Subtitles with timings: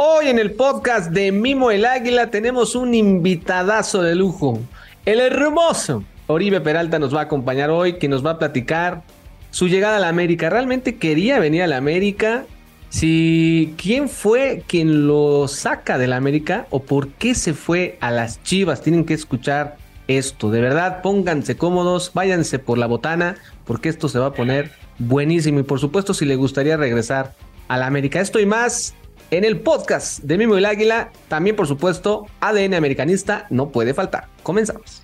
[0.00, 4.60] Hoy en el podcast de Mimo el Águila tenemos un invitadazo de lujo,
[5.04, 9.02] el hermoso Oribe Peralta nos va a acompañar hoy, que nos va a platicar
[9.50, 10.50] su llegada a la América.
[10.50, 12.44] ¿Realmente quería venir a la América?
[12.90, 18.12] Si quién fue quien lo saca de la América o por qué se fue a
[18.12, 20.52] las Chivas, tienen que escuchar esto.
[20.52, 23.34] De verdad, pónganse cómodos, váyanse por la botana,
[23.64, 24.70] porque esto se va a poner
[25.00, 25.58] buenísimo.
[25.58, 27.34] Y por supuesto, si le gustaría regresar
[27.66, 28.20] a la América.
[28.20, 28.94] Esto y más
[29.30, 31.10] en el podcast de Mimo el Águila.
[31.28, 34.28] También, por supuesto, ADN americanista no puede faltar.
[34.42, 35.02] Comenzamos.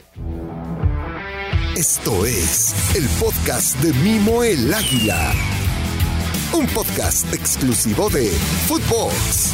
[1.77, 5.33] Esto es el podcast de Mimo el Águila.
[6.57, 8.29] Un podcast exclusivo de
[8.67, 9.53] Footbox.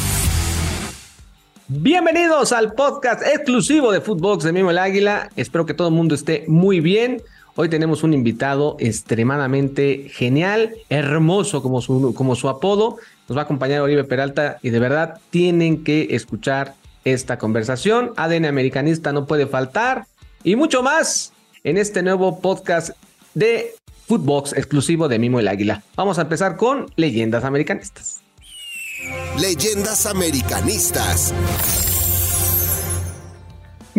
[1.69, 5.31] Bienvenidos al podcast exclusivo de Footbox de Mimo el Águila.
[5.37, 7.23] Espero que todo el mundo esté muy bien.
[7.57, 12.99] Hoy tenemos un invitado extremadamente genial, hermoso como su, como su apodo.
[13.31, 18.13] Nos va a acompañar Oribe Peralta y de verdad tienen que escuchar esta conversación.
[18.17, 20.07] ADN americanista no puede faltar
[20.43, 22.91] y mucho más en este nuevo podcast
[23.35, 23.77] de
[24.09, 25.85] Footbox exclusivo de Mimo el Águila.
[25.95, 28.21] Vamos a empezar con leyendas americanistas.
[29.39, 31.33] Leyendas americanistas.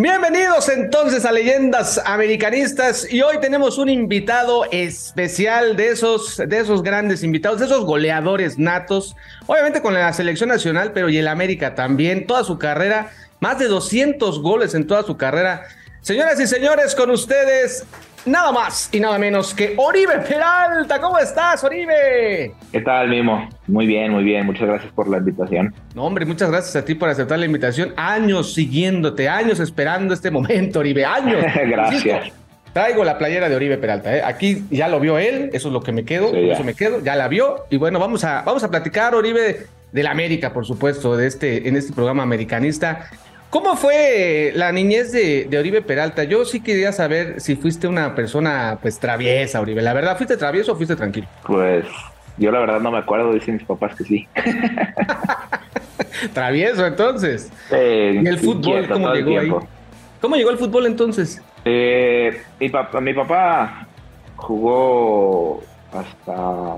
[0.02, 6.82] Bienvenidos entonces a Leyendas Americanistas y hoy tenemos un invitado especial de esos, de esos
[6.82, 11.76] grandes invitados, de esos goleadores natos, obviamente con la selección nacional, pero y el América
[11.76, 15.68] también, toda su carrera, más de 200 goles en toda su carrera.
[16.02, 17.86] Señoras y señores, con ustedes,
[18.26, 21.00] nada más y nada menos que Oribe Peralta.
[21.00, 22.54] ¿Cómo estás, Oribe?
[22.72, 23.50] ¿Qué tal, Mimo?
[23.68, 24.46] Muy bien, muy bien.
[24.46, 25.74] Muchas gracias por la invitación.
[25.96, 27.94] No, hombre, muchas gracias a ti por aceptar la invitación.
[27.98, 31.06] Años siguiéndote, años esperando este momento, Oribe.
[31.06, 31.44] Años.
[31.68, 32.32] gracias.
[32.74, 34.16] Traigo la playera de Oribe Peralta.
[34.16, 34.22] ¿eh?
[34.24, 37.16] Aquí ya lo vio él, eso es lo que me quedo, eso me quedo, ya
[37.16, 37.66] la vio.
[37.70, 41.68] Y bueno, vamos a, vamos a platicar, Oribe, de la América, por supuesto, de este,
[41.68, 43.10] en este programa americanista.
[43.52, 46.24] ¿Cómo fue la niñez de, Oribe Peralta?
[46.24, 49.82] Yo sí quería saber si fuiste una persona pues traviesa, Oribe.
[49.82, 51.28] La verdad, ¿fuiste travieso o fuiste tranquilo?
[51.46, 51.86] Pues
[52.38, 54.28] yo la verdad no me acuerdo, dicen mis papás que sí.
[56.34, 57.52] Travieso entonces.
[57.70, 59.52] ¿Y el fútbol cómo llegó ahí?
[60.22, 61.42] ¿Cómo llegó el fútbol entonces?
[61.66, 63.86] Eh, mi, papá, mi papá
[64.38, 65.62] jugó
[65.92, 66.78] hasta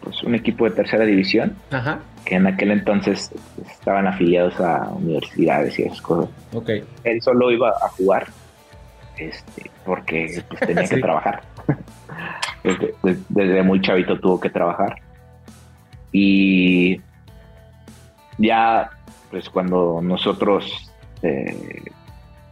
[0.00, 1.54] pues, un equipo de tercera división.
[1.70, 3.30] Ajá que en aquel entonces
[3.70, 6.28] estaban afiliados a universidades y esas cosas.
[6.52, 6.84] Okay.
[7.04, 8.26] Él solo iba a jugar
[9.16, 11.42] este, porque pues, tenía que trabajar.
[13.28, 14.96] desde, muy chavito tuvo que trabajar.
[16.10, 17.00] Y
[18.38, 18.90] ya,
[19.30, 21.84] pues cuando nosotros eh,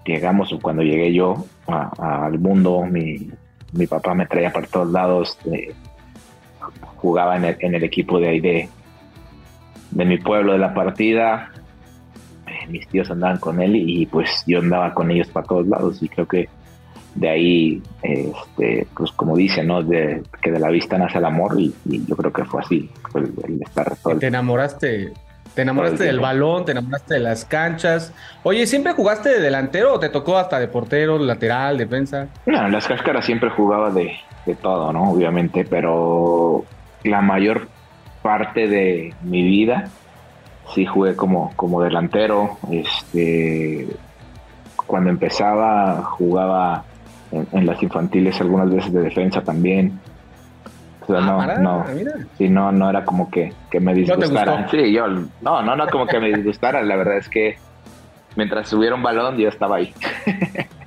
[0.06, 3.28] llegamos o cuando llegué yo al mundo, mi,
[3.72, 5.36] mi, papá me traía por todos lados.
[5.52, 5.74] Eh,
[6.96, 8.68] jugaba en el, en el equipo de ahí de,
[9.94, 11.50] de mi pueblo de la partida.
[12.46, 16.02] Eh, mis tíos andaban con él y pues yo andaba con ellos para todos lados
[16.02, 16.48] y creo que
[17.14, 19.82] de ahí, este, pues como dice, ¿no?
[19.82, 23.62] De, que de la vista nace el amor y, yo creo que fue así, el,
[23.62, 25.12] estar Te enamoraste,
[25.54, 28.12] te enamoraste del balón, te enamoraste de las canchas.
[28.42, 32.28] Oye, ¿siempre jugaste de delantero o te tocó hasta de portero, lateral, defensa?
[32.46, 34.12] No, en las cáscaras siempre jugaba de,
[34.44, 35.12] de todo, ¿no?
[35.12, 36.64] Obviamente, pero
[37.04, 37.68] la mayor
[38.24, 39.90] parte de mi vida.
[40.74, 42.56] Sí jugué como, como delantero.
[42.70, 43.86] Este,
[44.76, 46.84] cuando empezaba jugaba
[47.30, 50.00] en, las infantiles algunas veces de defensa también.
[51.02, 51.84] O sea, no, ah, no,
[52.38, 54.70] sí, no, no era como que, que me disgustara.
[54.70, 56.82] sí, yo, no, no, no como que me disgustara.
[56.82, 57.58] La verdad es que
[58.36, 59.92] mientras subiera un balón, yo estaba ahí.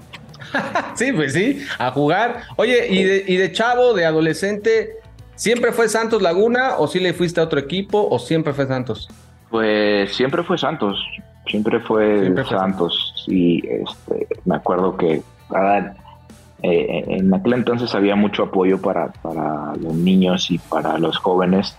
[0.95, 2.41] sí, pues sí, a jugar.
[2.55, 4.95] Oye, y de, y de chavo, de adolescente,
[5.37, 9.07] ¿Siempre fue Santos Laguna o si le fuiste a otro equipo o siempre fue Santos?
[9.51, 10.99] Pues siempre fue Santos,
[11.45, 13.13] siempre fue Santos.
[13.27, 15.21] Y este, me acuerdo que
[16.63, 19.11] eh, en aquel entonces había mucho apoyo para,
[19.79, 21.77] los niños y para los jóvenes.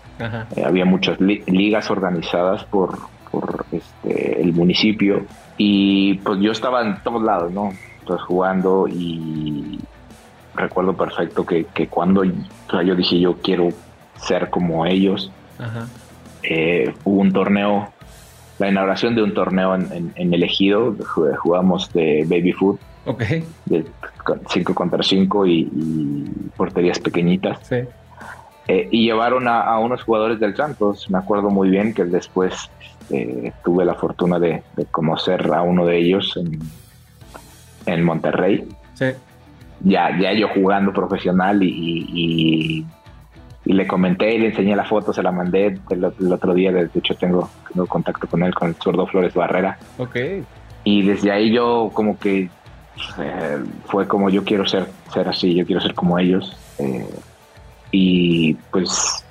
[0.55, 2.97] Eh, había muchas ligas organizadas por,
[3.33, 5.27] por este, el municipio
[5.57, 7.71] y pues yo estaba en todos lados, ¿no?
[8.07, 9.81] Pues jugando y
[10.59, 13.69] recuerdo perfecto que, cuando yo dije yo quiero
[14.17, 15.31] ser como ellos,
[16.43, 17.93] eh, hubo un torneo,
[18.59, 20.95] la inauguración de un torneo en, el ejido,
[21.39, 22.81] jugamos de baby foot,
[23.67, 23.87] de
[24.49, 27.73] 5 contra 5 y, porterías pequeñitas.
[27.73, 32.71] Eh, y llevaron a, unos jugadores del Santos, me acuerdo muy bien que después
[33.11, 36.59] eh, tuve la fortuna de, conocer a uno de ellos en,
[37.87, 38.69] en Monterrey.
[38.95, 39.07] Sí
[39.81, 42.85] ya, ya yo jugando profesional y,
[43.69, 46.89] y le comenté y le enseñé la foto, se la mandé el, otro día, de
[46.95, 49.79] hecho tengo, tengo, contacto con él, con el zurdo Flores Barrera.
[49.99, 50.17] Ok.
[50.85, 52.49] Y desde ahí yo como que
[53.19, 56.57] eh, fue como yo quiero ser, ser así, yo quiero ser como ellos.
[56.79, 57.07] Eh,
[57.91, 59.23] y pues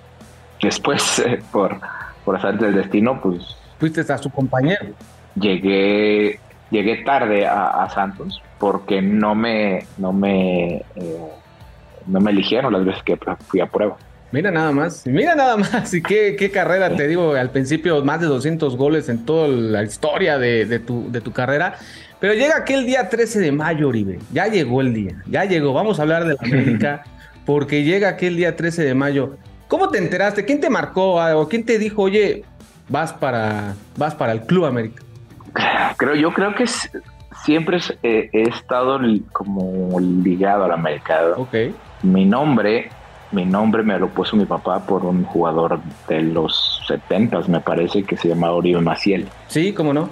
[0.61, 1.79] después, eh, por,
[2.23, 3.57] por hacer del destino, pues...
[3.79, 4.85] Fuiste a su compañero.
[5.33, 6.39] Llegué,
[6.69, 10.83] llegué tarde a, Santos porque no me, no me,
[12.05, 13.17] no me eligieron las veces que
[13.47, 13.97] fui a prueba.
[14.31, 18.19] Mira nada más, mira nada más, y qué, qué carrera, te digo, al principio más
[18.19, 21.75] de 200 goles en toda la historia de, de, tu, de tu carrera,
[22.19, 25.99] pero llega aquel día 13 de mayo, Oribe, ya llegó el día, ya llegó, vamos
[25.99, 27.03] a hablar de la América,
[27.45, 29.37] porque llega aquel día 13 de mayo.
[29.69, 30.43] ¿Cómo te enteraste?
[30.43, 31.47] ¿Quién te marcó algo?
[31.47, 32.43] ¿Quién te dijo, oye,
[32.89, 35.03] vas para, vas para el Club América?
[35.97, 36.65] Creo, yo creo que
[37.47, 38.99] siempre he estado
[39.31, 41.21] como ligado al América.
[41.37, 41.55] Ok.
[42.03, 42.89] Mi nombre
[43.31, 48.03] mi nombre me lo puso mi papá por un jugador de los 70 me parece,
[48.03, 49.27] que se llama Oribe Maciel.
[49.47, 50.09] Sí, cómo no.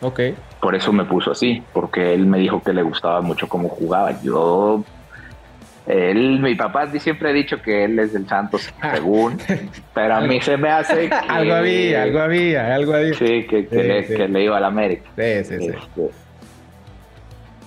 [0.00, 0.20] Ok.
[0.60, 4.20] Por eso me puso así, porque él me dijo que le gustaba mucho cómo jugaba.
[4.22, 4.82] Yo
[5.88, 9.38] él, mi papá siempre ha dicho que él es del Santos, según,
[9.94, 13.14] pero a mí se me hace que, algo había, algo había, algo había.
[13.14, 13.66] Sí, que,
[14.28, 15.08] le, iba al América.
[15.16, 16.02] Sí, sí, sí.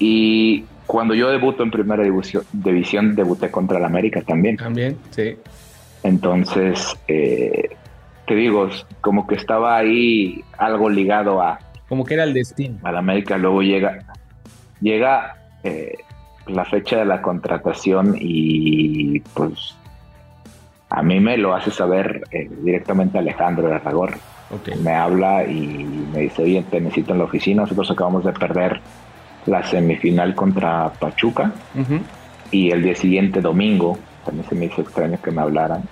[0.03, 4.57] Y cuando yo debuto en primera división, división debuté contra el América también.
[4.57, 5.35] También, sí.
[6.01, 7.69] Entonces, eh,
[8.25, 8.67] te digo,
[8.99, 11.59] como que estaba ahí algo ligado a...
[11.87, 12.79] Como que era el destino.
[12.81, 13.99] Al América, luego llega,
[14.79, 15.97] llega eh,
[16.47, 19.75] la fecha de la contratación y pues
[20.89, 24.17] a mí me lo hace saber eh, directamente Alejandro de Aragor.
[24.81, 28.81] Me habla y me dice, oye, te necesito en la oficina, nosotros acabamos de perder
[29.45, 31.51] la semifinal contra Pachuca
[32.51, 35.83] y el día siguiente domingo, también se me hizo extraño que me hablaran.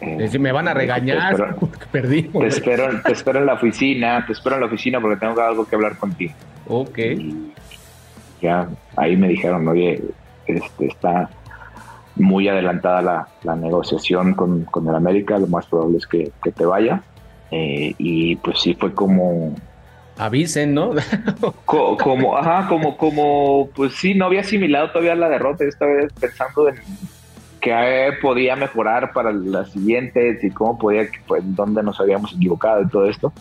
[0.00, 2.22] Eh, me van a regañar te espero, perdí.
[2.24, 5.64] Te espero, te espero en la oficina, te espero en la oficina porque tengo algo
[5.64, 6.34] que hablar contigo.
[6.68, 6.98] Ok.
[8.40, 10.02] ya ahí me dijeron, oye,
[10.46, 11.30] este, está
[12.16, 17.02] muy adelantada la, negociación con, el América, lo más probable es que, te vaya.
[17.50, 19.54] Eh, y pues sí fue como
[20.18, 20.90] avisen, ¿no?
[21.64, 26.76] como, ajá, como, como, pues sí, no había asimilado todavía la derrota, estaba pensando en
[27.60, 32.88] qué podía mejorar para las siguientes y cómo podía, pues, dónde nos habíamos equivocado y
[32.88, 33.32] todo esto.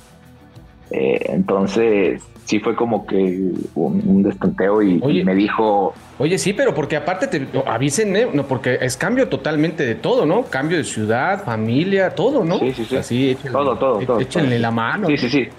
[0.92, 5.94] Eh, entonces, sí fue como que un, destanteo y, me dijo...
[6.20, 8.28] Oye, sí, pero porque aparte te avisen, ¿eh?
[8.32, 10.44] no, porque es cambio totalmente de todo, ¿no?
[10.44, 12.60] Cambio de ciudad, familia, todo, ¿no?
[12.60, 12.98] Sí, sí, sí.
[12.98, 14.20] Así, todo, todo, todo.
[14.20, 15.08] Échenle la mano.
[15.08, 15.50] Sí, sí, sí.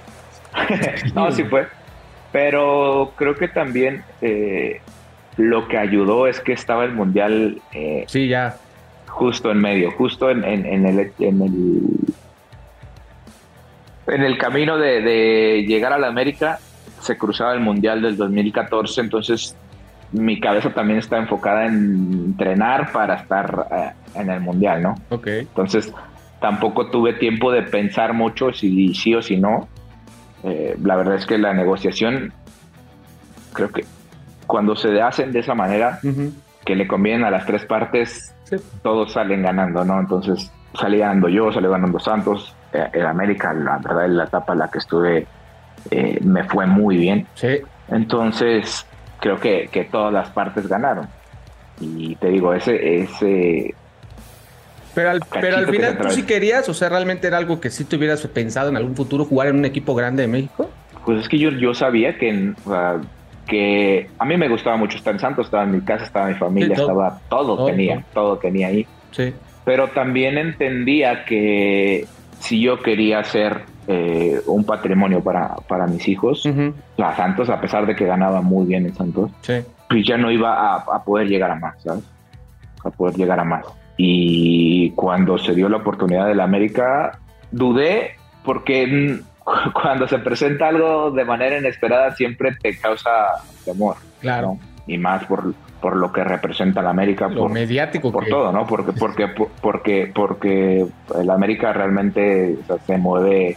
[1.14, 1.66] no, sí fue.
[2.32, 4.80] Pero creo que también eh,
[5.36, 7.60] lo que ayudó es que estaba el mundial.
[7.72, 8.56] Eh, sí, ya.
[9.08, 11.12] Justo en medio, justo en, el, en el.
[14.06, 16.58] En el camino de, llegar a la América
[17.00, 19.56] se cruzaba el mundial del 2014, entonces
[20.12, 24.94] mi cabeza también está enfocada en entrenar para estar eh, en el mundial, ¿no?
[25.10, 25.26] Ok.
[25.26, 25.92] Entonces
[26.40, 29.68] tampoco tuve tiempo de pensar mucho si sí o si no.
[30.44, 32.32] Eh, la verdad es que la negociación,
[33.52, 33.84] creo que
[34.46, 36.00] cuando se hacen de esa manera,
[36.64, 38.34] que le convienen a las tres partes,
[38.82, 40.00] todos salen ganando, ¿no?
[40.00, 44.52] Entonces salí ganando yo, salí ganando Santos, eh, en América, la verdad, en la etapa
[44.52, 45.26] en la que estuve
[45.90, 47.26] eh, me fue muy bien.
[47.34, 47.58] Sí.
[47.88, 48.86] Entonces,
[49.20, 51.08] creo que, que todas las partes ganaron.
[51.80, 53.74] Y te digo, ese, ese
[54.94, 57.84] pero al, pero al final tú sí querías, o sea, realmente era algo que sí
[57.84, 60.70] te hubieras pensado en algún futuro jugar en un equipo grande de México.
[61.04, 62.52] Pues es que yo, yo sabía que,
[63.46, 66.34] que a mí me gustaba mucho estar en Santos, estaba en mi casa, estaba mi
[66.34, 68.36] familia, estaba todo, tenía, todo.
[68.38, 68.86] tenía ahí.
[69.10, 69.32] Sí.
[69.64, 72.06] Pero también entendía que
[72.40, 76.48] si yo quería ser eh, un patrimonio para, para mis hijos,
[76.96, 79.30] la Santos, a pesar de que ganaba muy bien en Santos,
[79.88, 82.04] pues ya no iba a, a poder llegar a más, ¿sabes?
[82.84, 83.64] A poder llegar a más.
[83.96, 87.18] Y cuando se dio la oportunidad de la América,
[87.50, 89.20] dudé porque
[89.72, 93.10] cuando se presenta algo de manera inesperada siempre te causa
[93.64, 93.96] temor.
[94.20, 94.58] Claro.
[94.86, 97.28] Y más por, por lo que representa la América.
[97.28, 98.10] Lo por, mediático.
[98.10, 98.66] Por todo, ¿no?
[98.66, 100.86] Porque, porque, porque, porque
[101.20, 103.56] el América realmente se mueve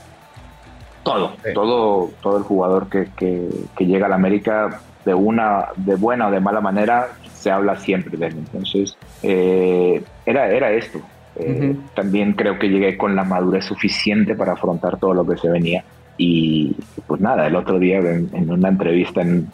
[1.03, 5.95] todo, todo, todo el jugador que, que, que llega a la América de una, de
[5.95, 8.35] buena o de mala manera, se habla siempre de él.
[8.37, 10.99] Entonces, eh, era, era esto.
[11.37, 15.49] Eh, también creo que llegué con la madurez suficiente para afrontar todo lo que se
[15.49, 15.83] venía.
[16.17, 16.75] Y
[17.07, 19.51] pues nada, el otro día en, una entrevista en,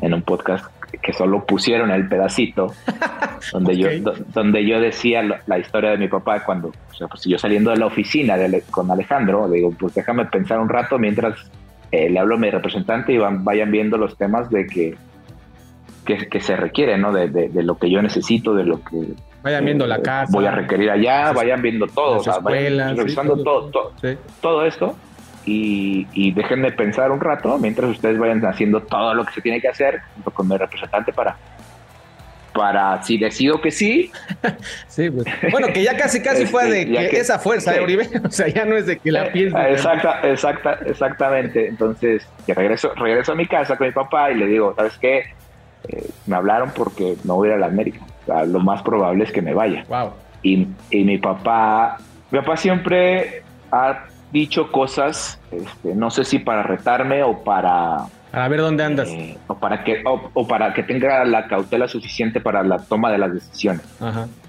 [0.00, 0.66] un podcast
[1.00, 2.72] que solo pusieron el pedacito,
[3.52, 3.88] donde, yo,
[4.34, 7.76] donde yo decía la, historia de mi papá cuando, o sea, pues yo saliendo de
[7.76, 8.36] la oficina
[8.70, 11.36] con Alejandro, digo, pues déjame pensar un rato mientras
[11.92, 14.96] eh, le hablo a mi representante y van, vayan viendo los temas de que,
[16.04, 17.12] que, se requiere, ¿no?
[17.12, 19.14] De, de, lo que yo necesito, de lo que...
[19.42, 20.32] Vayan viendo la eh, casa.
[20.32, 23.92] Voy a requerir allá, vayan viendo todo, o sea, vayan revisando todo, todo,
[24.40, 24.96] todo esto
[25.44, 29.60] y, y déjenme pensar un rato mientras ustedes vayan haciendo todo lo que se tiene
[29.60, 31.36] que hacer junto con mi representante para
[32.52, 34.10] para si decido que sí.
[34.88, 35.26] sí, pues.
[35.50, 38.64] Bueno, que ya casi casi fue de que, esa fuerza de Uribe, o sea, ya
[38.64, 39.70] no es de que la eh, piense.
[39.70, 41.68] Exacta, exacta, exactamente.
[41.68, 45.24] Entonces, que regreso, regreso a mi casa con mi papá y le digo, ¿sabes qué?
[45.88, 48.00] Eh, me hablaron porque no voy a ir a la América.
[48.46, 49.84] lo más probable es que me vaya.
[49.88, 50.12] Wow.
[50.42, 51.98] Y, y mi papá,
[52.30, 58.06] mi papá siempre ha dicho cosas, este, no sé si para retarme o para...
[58.32, 59.08] A ver dónde andas.
[59.08, 63.18] Eh, o, para que, o, para que tenga la cautela suficiente para la toma de
[63.18, 63.82] las decisiones.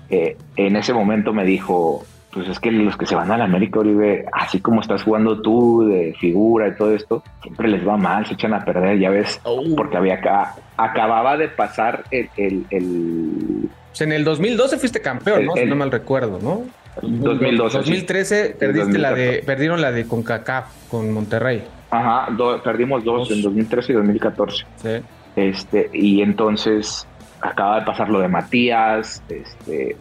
[0.09, 3.43] Eh, en ese momento me dijo, pues es que los que se van a la
[3.43, 7.97] América Oribe, así como estás jugando tú de figura y todo esto, siempre les va
[7.97, 9.63] mal, se echan a perder, ya ves, oh.
[9.75, 12.29] porque había acá, acababa de pasar el...
[12.37, 15.55] el, pues en el 2012 fuiste campeón, ¿no?
[15.55, 16.63] si no mal recuerdo, ¿no?
[17.01, 17.77] 2012.
[17.79, 21.63] 2013 perdiste la de, perdieron la de CONCACAF con Monterrey.
[21.93, 22.27] Ajá,
[22.63, 24.65] perdimos dos, en 2013 y 2014.
[24.77, 24.89] Sí.
[25.35, 27.07] Este, y entonces
[27.41, 29.97] acaba de pasar lo de Matías, este,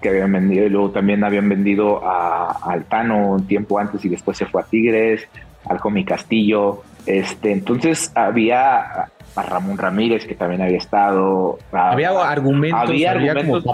[0.00, 4.38] que habían vendido, y luego también habían vendido a, Altano un tiempo antes y después
[4.38, 5.28] se fue a Tigres,
[5.68, 6.82] al Comi Castillo.
[7.04, 11.58] Este, entonces había a Ramón Ramírez, que también había estado.
[11.72, 13.64] había argumentos, había argumentos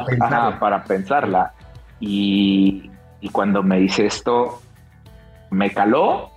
[0.59, 1.53] para pensarla.
[2.01, 2.91] Y,
[3.33, 4.61] cuando me dice esto,
[5.51, 6.31] me caló.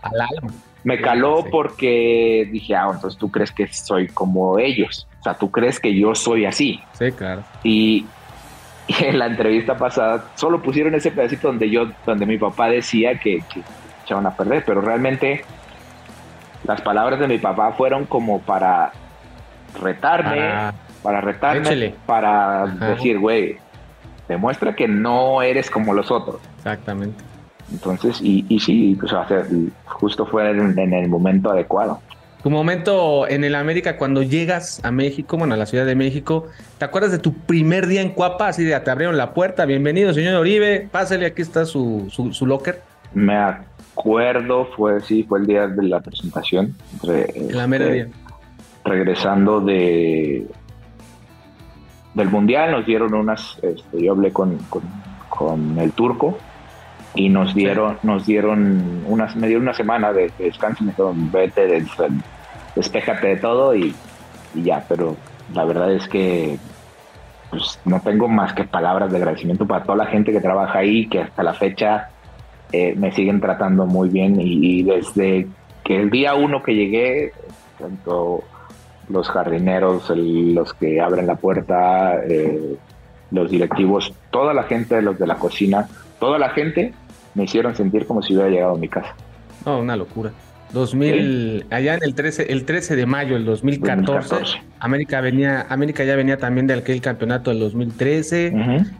[0.83, 5.07] Me caló porque dije, ah, entonces tú crees que soy como ellos.
[5.19, 6.81] O sea, tú crees que yo soy así.
[6.93, 7.43] Sí, claro.
[7.63, 8.05] Y,
[9.00, 13.41] en la entrevista pasada solo pusieron ese pedacito donde yo, donde mi papá decía que,
[13.53, 13.61] que
[14.03, 15.45] echaban a perder, pero realmente
[16.65, 18.91] las palabras de mi papá fueron como para
[19.79, 20.73] retarme, ah.
[21.01, 23.57] para retarme, para decir, güey,
[24.27, 26.41] demuestra que no eres como los otros.
[26.57, 27.23] Exactamente.
[27.71, 29.13] Entonces, y, y sí, pues,
[29.85, 31.99] justo fue en, el momento adecuado.
[32.43, 36.47] Tu momento en el América cuando llegas a México, bueno, a la Ciudad de México,
[36.79, 38.47] ¿te acuerdas de tu primer día en Cuapa?
[38.47, 42.81] Así de, te abrieron la puerta, bienvenido señor Oribe, pásale, aquí está su, su, locker.
[43.13, 46.75] Me acuerdo, fue, sí, fue el día de la presentación.
[47.03, 48.03] en la media.
[48.03, 48.11] Este,
[48.83, 50.47] regresando de,
[52.13, 54.57] del mundial nos dieron unas, este, yo hablé con,
[55.29, 56.37] con, el turco
[57.15, 61.67] y nos dieron, nos dieron unas, me dieron una semana de, descanso, me dijeron vete,
[61.67, 61.85] de,
[62.75, 63.93] despéjate de todo y,
[64.55, 65.15] ya, pero
[65.53, 66.57] la verdad es que
[67.49, 71.07] pues, no tengo más que palabras de agradecimiento para toda la gente que trabaja ahí,
[71.07, 72.09] que hasta la fecha
[72.71, 75.47] eh, me siguen tratando muy bien y, y, desde
[75.83, 77.33] que el día uno que llegué,
[77.77, 78.43] tanto
[79.09, 82.77] los jardineros, los que abren la puerta, eh,
[83.31, 85.87] los directivos, toda la gente, los de la cocina,
[86.19, 86.93] toda la gente
[87.35, 89.15] me hicieron sentir como si hubiera llegado a mi casa.
[89.65, 90.31] No, una locura.
[90.73, 94.35] 2000, allá en el 13, el 13 de mayo del 2014,
[94.79, 98.53] América venía, América ya venía también de aquel campeonato del 2013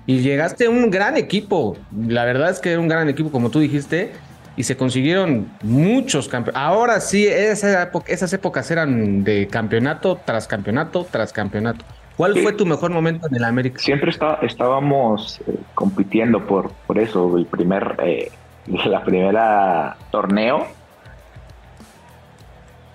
[0.06, 1.78] y llegaste a un gran equipo.
[1.96, 4.12] La verdad es que era un gran equipo, como tú dijiste,
[4.58, 6.62] y se consiguieron muchos campeonatos.
[6.62, 11.86] Ahora sí, esas épocas eran de campeonato tras campeonato tras campeonato.
[12.18, 13.80] ¿Cuál fue tu mejor momento en el América?
[13.80, 17.38] Siempre está, estábamos eh, compitiendo por, por eso.
[17.38, 18.32] El primer, eh,
[18.86, 20.68] la primera torneo,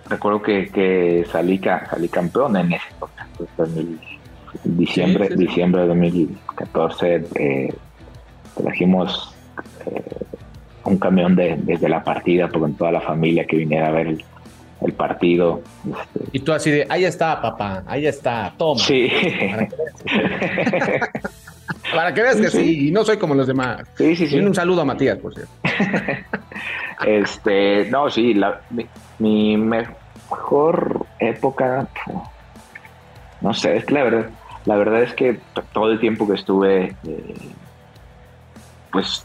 [0.08, 2.86] recuerdo que, salí, salí campeón en ese
[4.64, 7.74] en diciembre, diciembre de 2014 eh,
[8.56, 9.34] trajimos
[9.86, 10.02] eh,
[10.84, 14.24] un camión de, desde la partida, con toda la familia que viniera a ver el,
[14.92, 15.62] partido.
[15.84, 16.20] Este.
[16.32, 18.80] Y tú así de, ahí está, papá, ahí está, toma.
[18.80, 19.10] Sí.
[21.94, 22.88] Para que veas que sí.
[22.88, 23.82] y no soy como los demás.
[23.96, 24.38] Sí, sí, sí.
[24.38, 25.52] un saludo a Matías, por cierto.
[27.06, 28.60] este, no, sí, la,
[29.18, 31.88] mi, mejor época,
[33.40, 34.30] no sé, es que la verdad,
[34.64, 35.38] la verdad es que
[35.72, 37.34] todo el tiempo que estuve, eh,
[38.90, 39.24] pues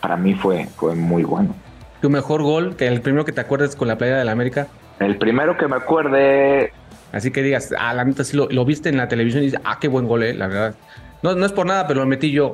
[0.00, 1.54] para mí fue, fue muy bueno.
[2.02, 2.76] ¿Tu mejor gol?
[2.76, 4.66] que El primero que te acuerdes con la playa de la América.
[4.98, 6.72] El primero que me acuerde.
[7.12, 9.78] Así que digas, ah, la neta sí lo, viste en la televisión y dices, ah,
[9.80, 10.74] qué buen gol, eh, la verdad.
[11.22, 12.52] No, no es por nada, pero lo metí yo.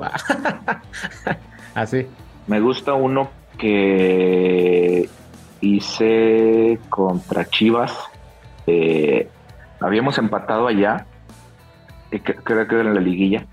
[1.75, 2.05] Así.
[2.47, 5.09] Me gusta uno que
[5.59, 7.93] hice contra Chivas.
[8.67, 9.27] Eh,
[9.81, 11.05] habíamos empatado allá
[12.17, 13.45] creo que era en la liguilla.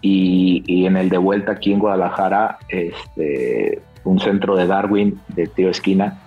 [0.00, 5.70] y, en el de vuelta aquí en Guadalajara, este, un centro de Darwin de tiro
[5.70, 6.18] esquina,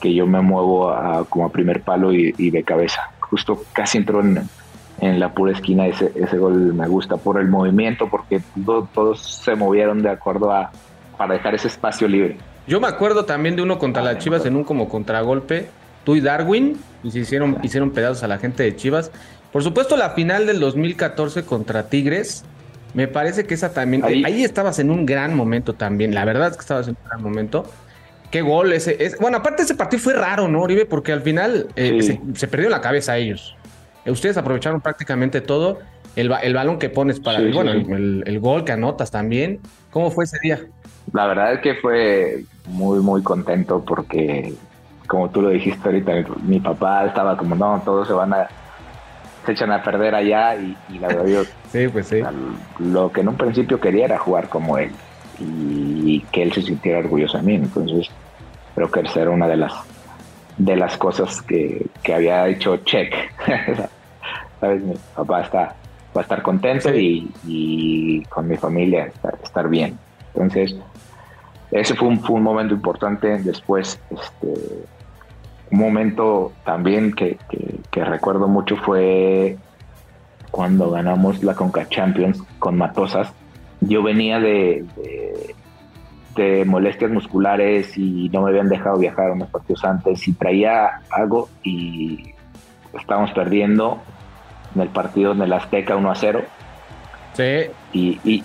[0.00, 3.10] que yo me muevo a, como a primer palo y, de cabeza.
[3.20, 4.40] Justo casi entró en,
[5.00, 8.42] en la pura esquina ese, ese gol me gusta por el movimiento, porque
[8.94, 10.72] todos se movieron de acuerdo a
[11.16, 12.36] para dejar ese espacio libre.
[12.66, 15.68] Yo me acuerdo también de uno contra las Chivas en un como contragolpe,
[16.04, 19.12] tú y Darwin, y se hicieron, hicieron pedazos a la gente de Chivas.
[19.52, 22.44] Por supuesto, la final del 2014 contra Tigres,
[22.94, 24.04] me parece que esa también.
[24.04, 26.14] Ahí, estabas en un gran momento también.
[26.14, 27.64] La verdad es que estabas en un gran momento.
[28.30, 29.12] Qué gol ese.
[29.20, 30.86] bueno, aparte ese partido fue raro, ¿no, Oribe?
[30.86, 33.56] Porque al final eh, se, perdió la cabeza a ellos.
[34.06, 35.78] Ustedes aprovecharon prácticamente todo.
[36.16, 37.40] El, balón que pones para.
[37.52, 39.60] bueno, el, gol que anotas también.
[39.90, 40.60] ¿Cómo fue ese día?
[41.12, 44.54] La verdad es que fue muy, muy contento porque,
[45.08, 46.12] como tú lo dijiste ahorita,
[46.44, 48.48] mi, papá estaba como, no, todos se van a,
[49.44, 52.20] se echan a perder allá y, la verdad yo, sí, pues sí.
[52.78, 54.90] lo que en un principio quería era jugar como él
[55.38, 57.54] y, que él se sintiera orgulloso de mí.
[57.54, 58.08] Entonces,
[58.74, 59.72] creo que esa era una de las
[60.56, 63.12] de las cosas que, que había hecho check.
[64.60, 64.82] ¿Sabes?
[64.82, 65.74] Mi papá está,
[66.16, 69.10] va a estar contento y, y, con mi familia
[69.42, 69.98] estar bien.
[70.32, 70.76] Entonces,
[71.70, 73.38] ese fue un, fue un momento importante.
[73.38, 74.54] Después, este,
[75.74, 77.36] un momento también que,
[77.92, 79.56] recuerdo mucho fue
[80.52, 83.32] cuando ganamos la Conca Champions con Matosas.
[83.80, 84.84] Yo venía de,
[86.36, 91.48] de, molestias musculares y no me habían dejado viajar unos partidos antes y traía algo
[91.64, 92.34] y
[92.96, 94.00] estábamos perdiendo
[94.76, 96.42] en el partido en el Azteca 1 a 0.
[97.32, 97.66] Sí.
[97.92, 98.44] y,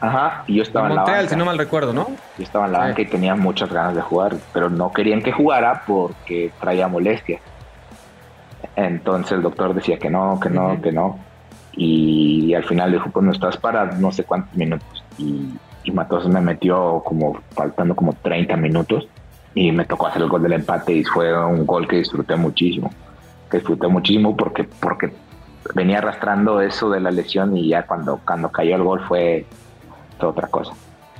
[0.00, 1.28] Ajá, y yo estaba en, la banca.
[1.28, 2.06] si no mal recuerdo, ¿no?
[2.38, 5.32] Yo estaba en la banca y tenía muchas ganas de jugar, pero no querían que
[5.32, 7.40] jugara porque traía molestia.
[8.76, 11.18] Entonces el doctor decía que no, que no, que no.
[11.72, 15.04] Y, al final dijo, pues no estás para no sé cuántos minutos.
[15.18, 15.50] Y,
[15.84, 19.06] y Matos me metió como faltando como 30 minutos
[19.54, 22.90] y me tocó hacer el gol del empate y fue un gol que disfruté muchísimo.
[23.50, 25.12] Que disfruté muchísimo porque, porque
[25.74, 29.46] venía arrastrando eso de la lesión y ya cuando, cuando cayó el gol fue
[30.28, 30.72] otra cosa.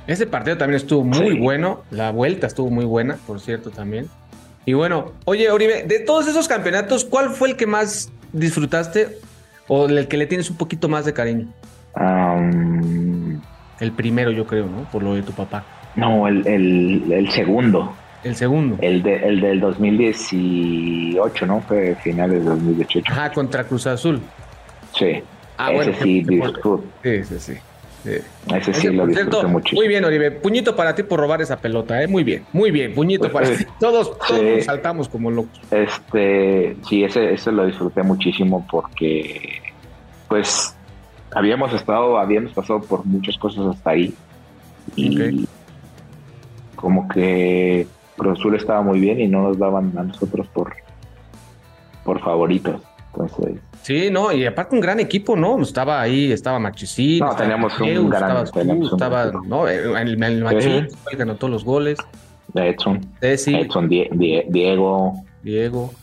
[0.07, 4.09] Ese partido también estuvo muy bueno, la vuelta estuvo muy buena, por cierto, también.
[4.65, 9.17] Y bueno, oye, Oribe, de todos esos campeonatos, ¿cuál fue el que más disfrutaste
[9.67, 11.47] o el que le tienes un poquito más de cariño?
[13.79, 14.83] el primero, yo creo, ¿no?
[14.91, 15.65] Por lo de tu papá.
[15.95, 17.93] No, el, segundo.
[18.23, 18.77] El segundo.
[18.81, 21.61] El, de, el del 2018, ¿no?
[21.61, 23.11] Fue finales de 2018.
[23.11, 24.21] Ajá, contra Cruz Azul.
[24.97, 25.21] Sí.
[25.57, 26.25] Ah, Ese sí,
[27.03, 27.53] Sí, sí, sí.
[28.03, 29.75] Ese sí lo disfruto mucho.
[29.75, 30.31] Muy bien, Oribe.
[30.31, 32.07] Puñito para ti por robar esa pelota, ¿eh?
[32.07, 32.93] Muy bien, muy bien.
[32.93, 33.63] Puñito para ti.
[33.79, 35.59] Todos, todos saltamos como locos.
[35.69, 39.61] Este, sí, ese, ese lo disfruté muchísimo porque,
[40.27, 40.75] pues,
[41.31, 44.13] habíamos estado, habíamos pasado por muchas cosas hasta ahí.
[44.95, 45.47] Y
[46.75, 47.87] como que
[48.17, 50.73] Cruz Azul estaba muy bien y no nos daban a nosotros por,
[52.03, 52.81] por favoritos.
[53.13, 55.59] Entonces, Sí, no, y aparte un gran equipo, ¿no?
[55.61, 57.19] Estaba ahí, estaba Machicín.
[57.19, 58.85] No, teníamos un gran equipo.
[58.85, 59.67] estaba, ¿no?
[59.67, 61.97] El, el Machín, ganó todos los goles.
[62.53, 63.01] Edson.
[63.21, 65.13] Edson, Diego.
[65.41, 65.93] Diego.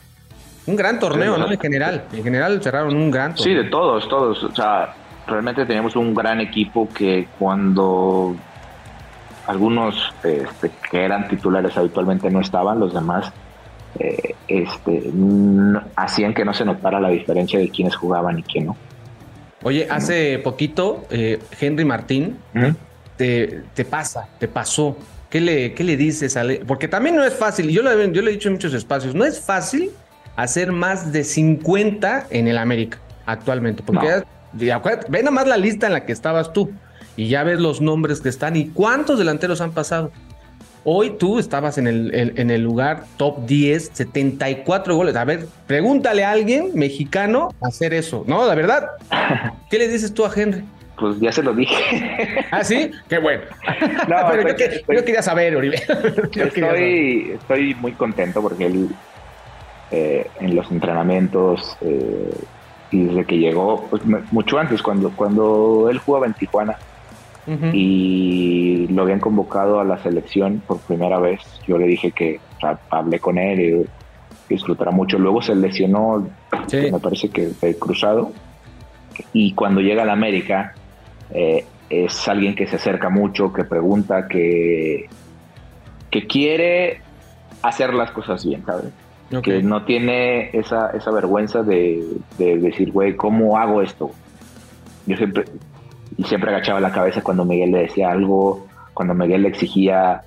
[0.66, 1.50] Un gran torneo, ¿no?
[1.50, 2.04] En general.
[2.12, 3.44] En general cerraron un gran torneo.
[3.44, 4.42] Sí, de todos, todos.
[4.42, 4.94] O sea,
[5.26, 8.34] realmente teníamos un gran equipo que cuando
[9.46, 13.32] algunos este, que eran titulares habitualmente no estaban, los demás
[13.98, 15.10] eh, este,
[15.96, 18.76] hacían que no se notara la diferencia de quiénes jugaban y quién no.
[19.62, 22.36] Oye, hace poquito, eh, Henry Martín
[23.16, 24.96] te, pasa, te pasó.
[25.28, 28.28] ¿Qué le, qué le dices a Porque también no es fácil, yo lo, yo lo
[28.28, 29.90] he dicho en muchos espacios, no es fácil
[30.36, 33.82] hacer más de 50 en el América actualmente.
[33.82, 36.70] Porque ve nada más la lista en la que estabas tú
[37.16, 40.12] y ya ves los nombres que están y cuántos delanteros han pasado.
[40.90, 45.16] Hoy tú estabas en el, en, el lugar top 10, 74 goles.
[45.16, 48.24] A ver, pregúntale a alguien mexicano hacer eso.
[48.26, 48.88] No, la verdad.
[49.70, 50.64] ¿Qué le dices tú a Henry?
[50.98, 52.46] Pues ya se lo dije.
[52.50, 52.90] ¿Ah, sí?
[53.06, 53.42] Qué bueno.
[54.08, 55.76] No, pero yo, quería saber, Oribe.
[55.76, 58.88] estoy, estoy muy contento porque él
[59.90, 62.32] eh, en los entrenamientos eh,
[62.90, 66.78] y desde que llegó, pues, mucho antes, cuando, cuando él jugaba en Tijuana,
[67.72, 71.40] y lo habían convocado a la selección por primera vez.
[71.66, 72.40] Yo le dije que
[72.90, 73.86] hablé con él y
[74.48, 75.18] disfrutará mucho.
[75.18, 76.28] Luego se lesionó,
[76.72, 78.32] me parece que fue cruzado.
[79.32, 80.74] Y cuando llega a la América,
[81.30, 85.08] eh, es alguien que se acerca mucho, que pregunta, que,
[86.10, 87.00] que quiere
[87.62, 88.92] hacer las cosas bien, ¿sabes?
[89.42, 92.02] Que no tiene esa, esa vergüenza de,
[92.38, 94.10] decir, güey, ¿cómo hago esto?
[95.06, 95.44] Yo siempre,
[96.18, 100.20] y siempre agachaba la cabeza cuando Miguel le decía algo, cuando Miguel le exigía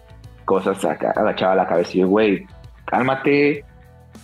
[0.45, 2.47] cosas, agachaba la cabeza y yo, güey,
[2.85, 3.65] cálmate,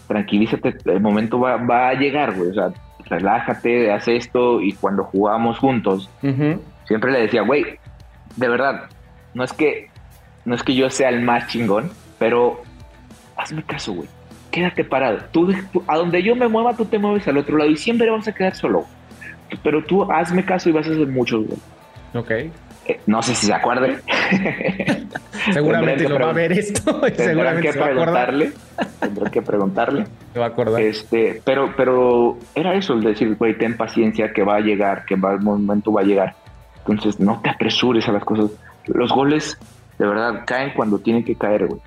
[0.08, 2.70] tranquilízate, el momento va, va a llegar, güey, o sea,
[3.06, 6.10] relájate, haz esto, y cuando jugábamos juntos,
[6.86, 7.66] siempre le decía, güey,
[8.38, 8.86] de verdad,
[9.34, 9.90] no es que,
[10.46, 12.62] no es que yo sea el más chingón, pero
[13.36, 14.08] hazme caso, güey,
[14.52, 15.54] quédate parado, tú,
[15.86, 18.34] a donde yo me mueva, tú te mueves al otro lado, y siempre vamos a
[18.34, 18.86] quedar solo,
[19.64, 21.60] pero tú hazme caso y vas a hacer mucho, güey.
[22.14, 22.32] Ok.
[22.88, 23.98] Eh, no sé si se acuerde.
[25.54, 27.02] seguramente lo va a ver esto.
[27.16, 28.52] seguramente que preguntarle.
[29.00, 30.06] Tendré que preguntarle.
[30.34, 30.82] Se va a acordar.
[30.82, 35.16] Este, pero, pero era eso, el decir, güey, ten paciencia, que va a llegar, que
[35.16, 36.36] va, el momento va a llegar.
[36.80, 38.52] Entonces, no te apresures a las cosas.
[38.86, 39.58] Los goles,
[40.00, 41.82] de verdad, caen cuando tienen que caer, güey.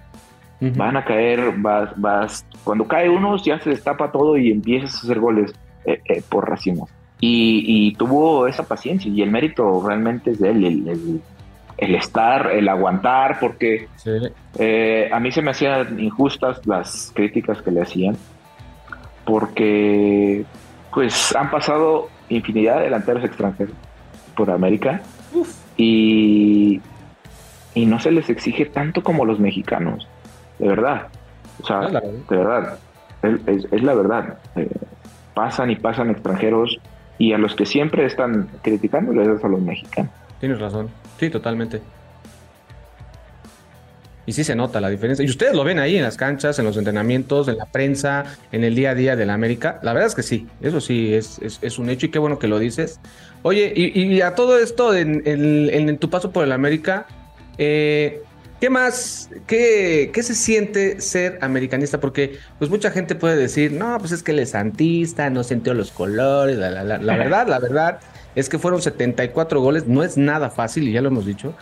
[0.77, 2.45] Van a caer, vas, vas.
[2.65, 5.55] Cuando cae uno, ya se destapa todo y empiezas a hacer goles
[5.87, 6.91] eh, eh, por racimos.
[7.21, 11.21] Y, tuvo esa paciencia y el mérito realmente es de él,
[11.77, 13.89] el, estar, el aguantar, porque
[14.59, 18.17] eh, a mí se me hacían injustas las críticas que le hacían,
[19.25, 20.45] porque
[20.93, 23.75] pues han pasado infinidad de delanteros extranjeros
[24.35, 25.03] por América
[25.77, 26.81] y,
[27.75, 30.09] y no se les exige tanto como los mexicanos,
[30.59, 31.09] de verdad,
[31.63, 32.79] o sea, de verdad,
[33.23, 34.39] es, la verdad.
[34.57, 34.71] Eh,
[35.35, 36.79] pasan y pasan extranjeros
[37.21, 40.11] y a los que siempre están criticando das a los mexicanos.
[40.41, 41.83] Tienes razón, sí, totalmente.
[44.25, 45.23] Y sí se nota la diferencia.
[45.23, 48.65] Y ustedes lo ven ahí en las canchas, en los entrenamientos, en la prensa, en
[48.65, 49.81] el día a día de la América.
[49.83, 52.49] La verdad es que sí, eso sí es, es, un hecho y qué bueno que
[52.49, 53.01] lo dices.
[53.43, 57.07] Oye, y, a todo esto, en, en, tu paso por el América,
[57.59, 58.23] eh,
[58.61, 59.31] ¿Qué más?
[59.47, 61.99] ¿Qué, ¿Qué, se siente ser americanista?
[61.99, 65.73] Porque pues mucha gente puede decir, no, pues es que él es santista, no sintió
[65.73, 68.01] los colores, la, la, la, verdad, la verdad
[68.35, 71.55] es que fueron 74 goles, no es nada fácil y ya lo hemos dicho,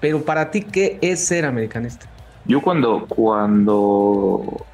[0.00, 2.06] pero para ti, ¿qué es ser americanista?
[2.46, 4.66] Yo cuando, cuando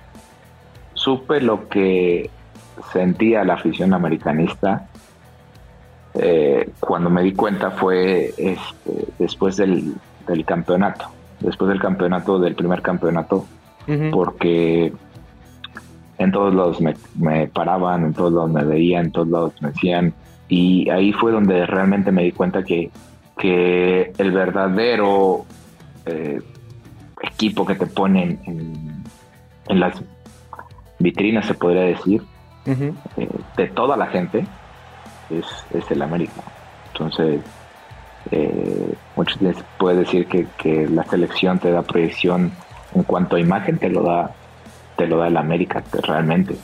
[0.95, 2.31] supe lo que
[2.91, 4.89] sentía la afición americanista,
[6.15, 9.95] eh, cuando me di cuenta fue este, después del,
[10.27, 13.47] del campeonato después del campeonato, del primer campeonato,
[14.13, 14.93] porque
[16.19, 20.15] en todos lados me, paraban, en todos lados me veían, en todos lados me decían,
[20.49, 22.91] y ahí fue donde realmente me di cuenta que,
[23.39, 25.47] que el verdadero
[26.07, 26.41] eh,
[27.23, 30.03] equipo que te ponen en, las
[30.99, 32.23] vitrinas, se podría decir,
[32.67, 32.93] eh,
[33.57, 34.45] de toda la gente,
[35.31, 36.43] es, es el América.
[36.93, 37.41] Entonces,
[38.31, 39.39] eh, muchos
[39.79, 42.53] puede decir que, la selección te da proyección
[42.95, 44.33] en cuanto a imagen, te lo da,
[44.97, 46.57] te lo da el América realmente.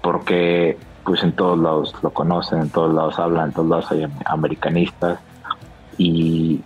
[0.00, 4.06] Porque pues en todos lados lo conocen, en todos lados hablan, en todos lados hay
[4.24, 5.20] americanistas
[5.98, 6.62] y,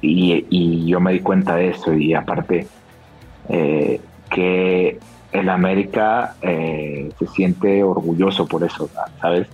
[0.00, 2.66] y, yo me di cuenta de eso y aparte
[3.48, 4.98] eh, que
[5.30, 9.46] el América eh, se siente orgulloso por eso, ¿sabes?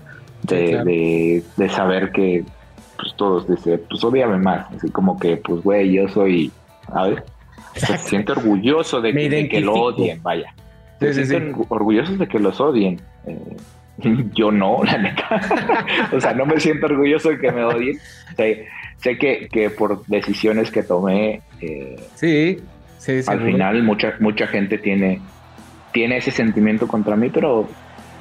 [0.42, 2.44] de, de saber que
[3.02, 6.52] pues todos dicen, pues odiame más, así como que, pues güey, yo soy,
[6.86, 7.24] a ver,
[7.74, 9.12] se siente orgulloso de
[9.48, 10.54] que, lo odien, vaya.
[11.00, 13.00] Se sienten orgullosos de que los odien.
[13.26, 13.56] Eh,
[14.34, 15.40] yo no, la neta.
[16.12, 17.98] o sea, no me siento orgulloso de que me odien.
[18.36, 22.58] sé que, que por decisiones que tomé, eh, sí,
[22.98, 25.20] sí, al final mucha, mucha gente tiene,
[25.92, 27.68] tiene ese sentimiento contra mí, pero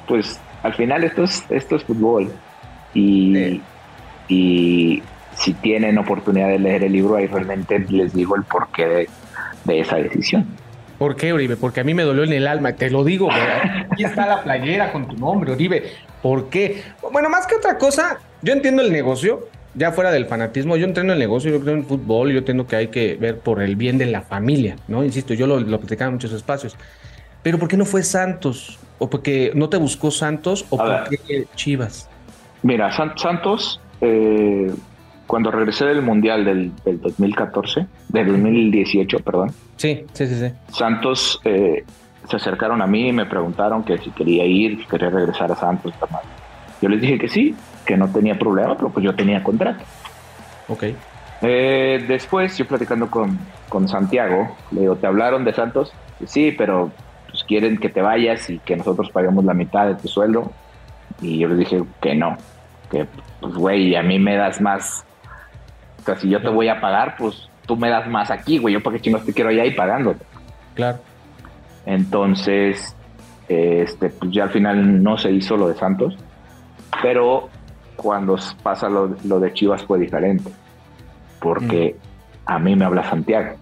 [0.08, 2.32] pues al final esto es, esto es fútbol.
[2.94, 3.60] Y,
[4.28, 5.02] y
[5.36, 9.08] si tienen oportunidad de leer el libro, ahí realmente les digo el porqué
[9.64, 10.46] de, esa decisión.
[10.98, 11.56] ¿Por qué, Oribe?
[11.56, 14.92] Porque a mí me dolió en el alma, te lo digo, aquí está la playera
[14.92, 15.84] con tu nombre, Oribe.
[16.20, 16.82] ¿Por qué?
[17.10, 21.12] Bueno, más que otra cosa, yo entiendo el negocio, ya fuera del fanatismo, yo entiendo
[21.12, 23.74] el negocio, yo creo en el fútbol, yo entiendo que hay que ver por el
[23.74, 25.02] bien de la familia, ¿no?
[25.02, 26.76] Insisto, yo lo, lo platicaba en muchos espacios.
[27.42, 28.78] Pero ¿por qué no fue Santos?
[28.98, 30.64] ¿O porque no te buscó Santos?
[30.70, 32.08] ¿O por qué Chivas?
[32.62, 34.74] Mira, Santos eh,
[35.26, 39.52] cuando regresé del Mundial del, 2014, del 2018, perdón.
[39.76, 40.34] Sí, sí, sí.
[40.34, 40.52] sí.
[40.68, 41.84] Santos eh,
[42.28, 45.56] se acercaron a mí y me preguntaron que si quería ir, si quería regresar a
[45.56, 45.94] Santos.
[46.82, 47.54] Yo les dije que sí,
[47.86, 49.84] que no tenía problema, pero pues yo tenía contrato.
[50.68, 50.84] Ok.
[51.42, 53.38] Eh, después, yo platicando con,
[53.68, 55.92] con Santiago, le digo, ¿te hablaron de Santos?
[56.26, 56.90] Sí, pero
[57.30, 60.52] pues quieren que te vayas y que nosotros paguemos la mitad de tu sueldo.
[61.20, 62.36] Y yo les dije que no,
[62.92, 63.06] que
[63.40, 65.04] pues güey, a mí me das más.
[66.00, 68.74] O sea, si yo te voy a pagar, pues tú me das más aquí, güey.
[68.74, 70.24] Yo para qué chingos te quiero allá y pagándote.
[70.74, 70.98] Claro.
[71.86, 72.94] Entonces,
[73.48, 76.16] este, pues ya al final no se hizo lo de Santos,
[77.02, 77.48] pero
[77.96, 80.50] cuando pasa lo, de Chivas fue diferente,
[81.40, 81.96] porque
[82.46, 83.56] a mí me habla Santiago.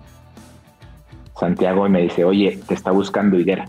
[1.38, 3.66] Santiago me dice, oye, te está buscando Higuera.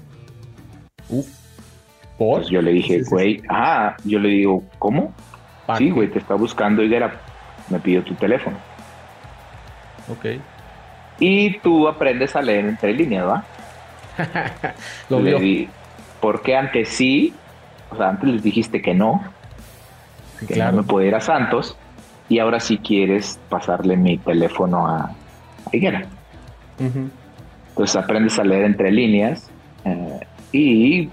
[2.18, 2.44] ¿Por?
[2.50, 5.14] yo le dije, güey, ah, yo le digo, ¿cómo?
[5.78, 7.22] Sí, güey, te está buscando Higuera.
[7.70, 8.58] Me pidió tu teléfono.
[10.10, 10.26] Ok.
[11.20, 13.44] Y tú aprendes a leer entre líneas, ¿va?
[15.10, 15.70] Lo le di,
[16.20, 17.34] porque antes sí,
[17.90, 19.24] o sea, antes les dijiste que no,
[20.48, 21.78] que no me puede ir a Santos,
[22.28, 25.12] y ahora sí quieres pasarle mi teléfono a,
[25.72, 26.06] Higuera.
[26.80, 29.50] Entonces aprendes a leer entre líneas
[29.86, 30.20] eh,
[30.52, 31.10] y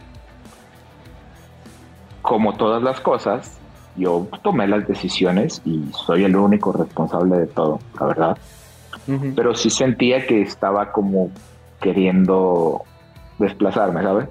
[2.23, 3.59] como todas las cosas,
[3.99, 8.39] yo tomé las decisiones y soy el único responsable de todo, la verdad.
[9.35, 11.31] Pero sí sentía que estaba como
[11.81, 12.85] queriendo
[13.39, 14.29] desplazarme, ¿sabes?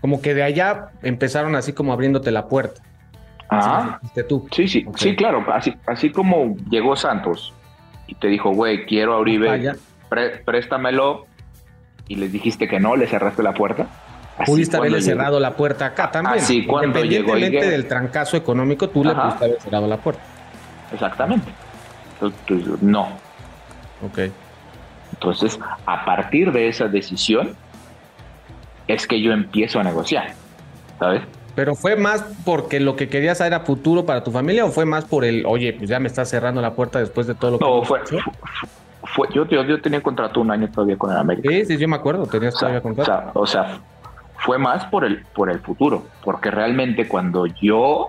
[0.00, 2.82] Como que de allá empezaron así como abriéntate la puerta.
[3.48, 4.48] Ah, tú.
[4.50, 5.44] Sí, sí, sí, claro.
[5.52, 7.54] Así, así como llegó Santos
[8.06, 9.74] y te dijo, güey, quiero a Uribe,
[10.44, 11.26] préstamelo,
[12.08, 13.86] y les dijiste que no, le cerraste la puerta.
[14.44, 16.38] Pudiste haberle cerrado la puerta acá también.
[16.38, 20.22] Así cuando llegó del trancazo económico, tú le pudiste haber cerrado la puerta.
[20.92, 21.50] Exactamente.
[22.20, 23.08] Entonces, no.
[24.04, 24.30] Ok.
[25.12, 27.56] Entonces, a partir de esa decisión,
[28.86, 30.34] es que yo empiezo a negociar,
[30.98, 31.22] ¿sabes?
[31.54, 35.06] Pero fue más porque lo que querías era futuro para tu familia o fue más
[35.06, 37.64] por el, oye, pues ya me estás cerrando la puerta después de todo lo que...
[37.64, 38.00] No, fue,
[39.14, 41.48] fue, yo, yo, tenía contrato un año todavía con el América.
[41.48, 43.30] Sí, sí, yo me acuerdo, tenías todavía contrato.
[43.34, 43.80] O sea,
[44.38, 48.08] fue más por el, por el futuro, porque realmente cuando yo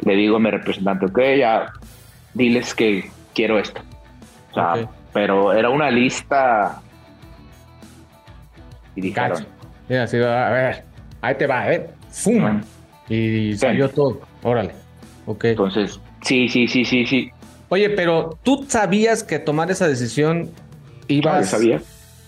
[0.00, 1.72] le digo a mi representante, ok, ya
[2.34, 3.80] diles que quiero esto.
[4.50, 6.80] O sea, pero era una lista
[8.94, 9.46] y dijeron...
[9.88, 10.84] Mira, así va, a ver,
[11.20, 12.62] ahí te va, a ver, fuma.
[13.08, 14.72] Y salió todo, órale.
[15.26, 15.44] Ok.
[15.44, 17.30] Entonces, sí, sí, sí, sí, sí.
[17.68, 20.50] Oye, pero tú sabías que tomar esa decisión
[21.08, 21.32] ibas.
[21.32, 21.82] Claro, sabía,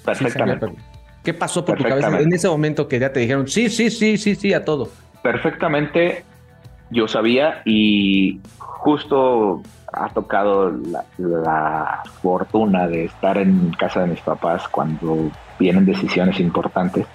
[0.04, 0.66] perfectamente.
[1.26, 4.16] ¿Qué pasó por tu cabeza en ese momento que ya te dijeron sí, sí, sí,
[4.16, 4.90] sí, sí a todo?
[5.24, 6.24] Perfectamente,
[6.90, 9.60] yo sabía y justo
[9.92, 10.72] ha tocado
[11.18, 17.08] la, fortuna de estar en casa de mis papás cuando vienen decisiones importantes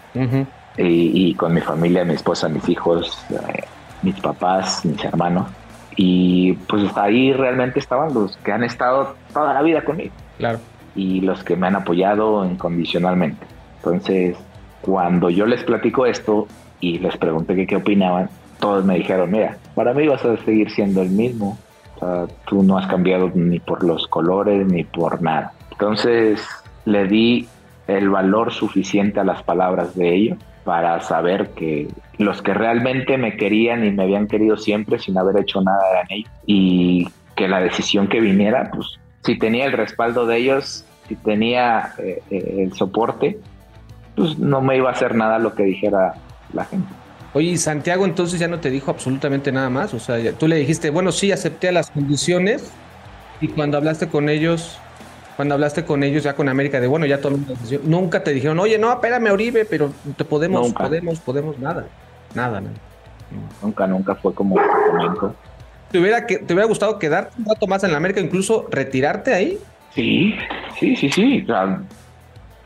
[0.76, 3.64] y, con mi familia, mi esposa, mis hijos, eh,
[4.02, 5.48] mis papás, mis hermanos.
[5.96, 10.12] Y pues ahí realmente estaban los que han estado toda la vida conmigo.
[10.38, 10.60] Claro.
[10.98, 13.61] Y los que me han apoyado incondicionalmente.
[13.84, 14.38] Entonces,
[14.82, 16.48] cuando yo les platico esto
[16.80, 21.02] y les pregunté qué opinaban, todos me dijeron, mira, para mí vas a seguir siendo
[21.02, 21.58] el mismo.
[21.96, 25.54] O sea, tú no has cambiado ni por los colores ni por nada.
[25.72, 26.48] Entonces,
[26.86, 27.48] le di
[27.88, 33.36] el valor suficiente a las palabras de ellos para saber que los que realmente me
[33.36, 37.60] querían y me habían querido siempre sin haber hecho nada eran ellos y que la
[37.60, 42.74] decisión que viniera, pues si tenía el respaldo de ellos, si tenía eh, eh, el
[42.74, 43.40] soporte,
[44.16, 46.14] pues no me iba a hacer nada lo que dijera
[46.54, 46.88] la gente.
[47.34, 49.94] Oye, Santiago entonces ya no te dijo absolutamente nada más?
[49.94, 52.72] O sea, tú le dijiste, bueno, sí, acepté las condiciones
[53.40, 54.78] y cuando hablaste con ellos,
[55.38, 58.34] cuando hablaste con ellos ya con América de bueno, ya tomé una decisión, nunca te
[58.34, 61.88] dijeron, oye, no, espérame, Oribe, pero te podemos, podemos, podemos, nada,
[62.36, 62.76] nada, nada.
[63.62, 65.34] Nunca, nunca fue como momento.
[65.90, 69.58] ¿Te hubiera, ¿Te hubiera gustado quedarte un rato más en la América, incluso retirarte ahí?
[69.94, 70.36] Sí,
[70.80, 71.42] sí, sí, sí.
[71.44, 71.82] O sea,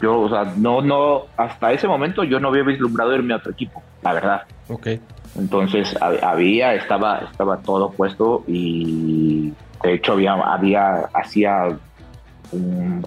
[0.05, 3.51] yo, o sea, no, no, hasta ese momento yo no había vislumbrado irme a otro
[3.51, 4.41] equipo, la verdad.
[4.69, 4.87] Ok.
[5.35, 11.75] Entonces había, estaba, estaba todo puesto y de hecho había, había, hacía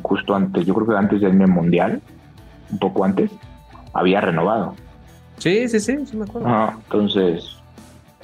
[0.02, 2.02] justo antes, yo creo que antes del mundial,
[2.70, 3.30] un poco antes,
[3.94, 4.74] había renovado.
[5.38, 6.80] Sí, sí, sí, sí me acuerdo.
[6.82, 7.56] entonces,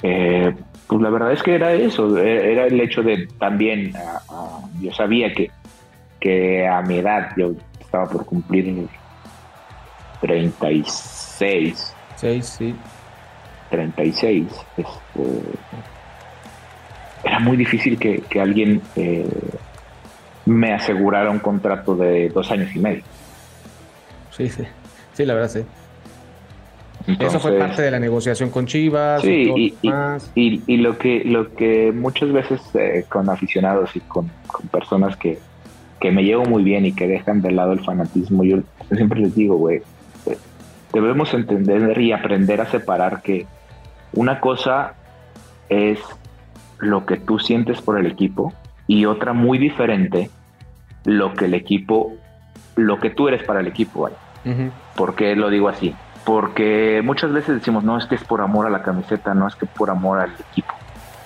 [0.03, 0.53] eh,
[0.87, 3.93] pues la verdad es que era eso, e, era el hecho de también,
[4.81, 5.49] yo sabía que,
[6.19, 7.53] que a mi edad yo
[7.95, 8.87] estaba por cumplir
[10.21, 11.95] 36.
[12.15, 12.75] 6, sí.
[13.69, 14.47] 36.
[14.77, 15.41] Este,
[17.23, 19.27] era muy difícil que, que alguien eh,
[20.45, 23.03] me aseguraron un contrato de dos años y medio.
[24.31, 24.63] Sí, sí,
[25.13, 25.65] sí, la verdad sí.
[27.19, 29.21] Eso fue parte de la negociación con Chivas.
[29.21, 34.31] Sí, y, y, lo que lo que muchas veces eh, con aficionados y con,
[34.71, 35.37] personas que,
[35.99, 38.59] que, me llevo muy bien y que dejan de lado el fanatismo, yo,
[38.91, 39.81] siempre les digo, güey,
[40.25, 40.37] eh,
[40.93, 43.45] debemos entender y aprender a separar que
[44.13, 44.93] una cosa
[45.69, 45.99] es
[46.79, 48.53] lo que tú sientes por el equipo
[48.87, 50.29] y otra muy diferente,
[51.05, 52.13] lo que el equipo,
[52.75, 54.01] lo que tú eres para el equipo.
[54.01, 54.15] ¿vale?
[54.95, 55.95] ¿Por qué lo digo así?
[56.25, 59.55] porque muchas veces decimos, no, es que es por amor a la camiseta, no es
[59.55, 60.73] que por amor al equipo.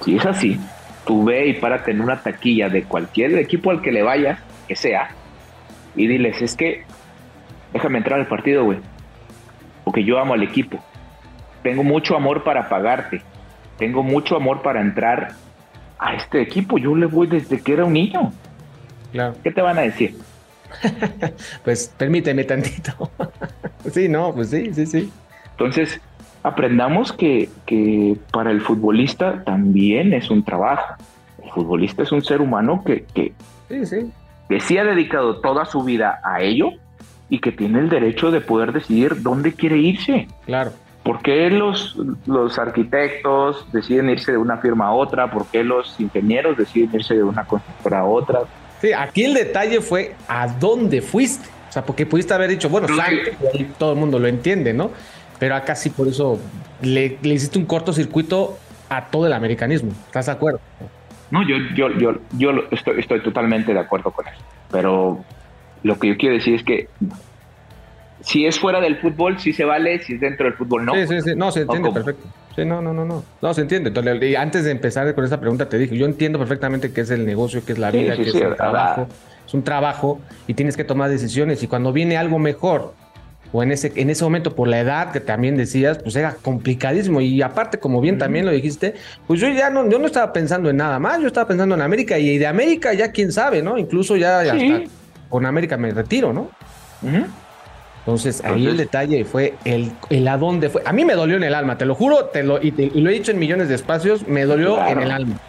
[0.02, 0.60] Si es así,
[1.06, 4.76] tú ve y párate en una taquilla de cualquier equipo al que le vayas, que
[4.76, 5.10] sea,
[5.96, 6.84] y diles, es que
[7.74, 8.78] déjame entrar al partido, güey,
[9.84, 10.80] porque yo amo al equipo.
[11.64, 13.22] Tengo mucho amor para pagarte,
[13.78, 15.34] tengo mucho amor para entrar
[15.98, 18.32] a este equipo, yo le voy desde que era un niño.
[19.12, 19.36] Claro.
[19.44, 20.16] ¿Qué te van a decir?
[21.64, 23.12] pues permíteme tantito.
[23.92, 25.12] sí, no, pues sí, sí, sí.
[25.52, 26.00] Entonces,
[26.44, 30.96] aprendamos que, que, para el futbolista también es un trabajo.
[31.44, 33.34] El futbolista es un ser humano que, que,
[33.68, 34.12] sí,
[34.50, 36.72] que sí ha dedicado toda su vida a ello
[37.30, 40.28] y que tiene el derecho de poder decidir dónde quiere irse.
[40.46, 40.72] Claro.
[41.04, 45.32] ¿Por qué los, los arquitectos deciden irse de una firma a otra?
[45.32, 48.40] ¿Por qué los ingenieros deciden irse de una constructora a otra?
[48.82, 51.48] Sí, aquí el detalle fue a dónde fuiste.
[51.70, 52.88] O sea, porque pudiste haber dicho, bueno,
[53.78, 54.90] todo el mundo lo entiende, ¿no?
[55.38, 56.40] Pero acá sí por eso
[56.82, 58.58] le, hiciste un cortocircuito
[58.90, 59.92] a todo el americanismo.
[60.08, 60.60] ¿Estás de acuerdo?
[61.32, 64.42] No, yo, yo, yo, yo estoy, estoy totalmente de acuerdo con eso.
[64.72, 65.24] Pero
[65.84, 66.88] lo que yo quiero decir es que
[68.22, 70.94] si es fuera del fútbol, sí se vale, si es dentro del fútbol, no.
[70.94, 72.28] Sí, sí, sí, no, se entiende perfecto.
[72.56, 73.24] Sí, no, no, no, no.
[73.42, 73.90] No, se entiende.
[73.90, 77.12] Entonces, y antes de empezar con esa pregunta te dije, yo entiendo perfectamente qué es
[77.12, 79.08] el negocio, qué es la vida, qué es el trabajo.
[79.46, 81.64] Es un trabajo y tienes que tomar decisiones.
[81.64, 82.94] Y cuando viene algo mejor,
[83.52, 87.20] o en ese, en ese momento por la edad que también decías, pues era complicadísimo.
[87.22, 88.94] Y aparte, como bien también lo dijiste,
[89.28, 91.82] pues yo ya no, yo no estaba pensando en nada más, yo estaba pensando en
[91.82, 93.78] América y de América ya quién sabe, ¿no?
[93.78, 94.82] Incluso ya, hasta
[95.30, 96.52] con América me retiro, ¿no?
[98.00, 100.82] Entonces, ahí el detalle fue el, el a dónde fue.
[100.86, 103.14] A mí me dolió en el alma, te lo juro, te lo, y, lo he
[103.14, 105.40] dicho en millones de espacios, me dolió en el alma.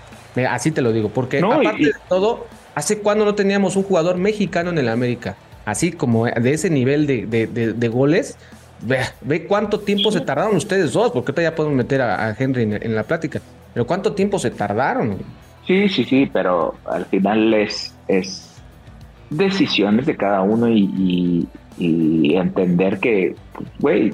[0.49, 4.71] Así te lo digo, porque aparte de todo, ¿hace cuándo no teníamos un jugador mexicano
[4.71, 5.37] en el América?
[5.71, 8.37] Así como de ese nivel de, de, goles.
[8.83, 12.63] Ve, ve, cuánto tiempo se tardaron ustedes dos, porque ahorita ya podemos meter a, Henry
[12.63, 13.41] en, la plática.
[13.75, 15.19] Pero cuánto tiempo se tardaron.
[15.67, 18.61] Sí, sí, sí, pero al final es, es
[19.29, 21.47] decisiones de cada uno y,
[21.79, 23.37] y entender que,
[23.79, 24.13] güey,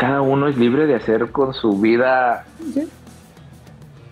[0.00, 2.46] cada uno es libre de hacer con su vida.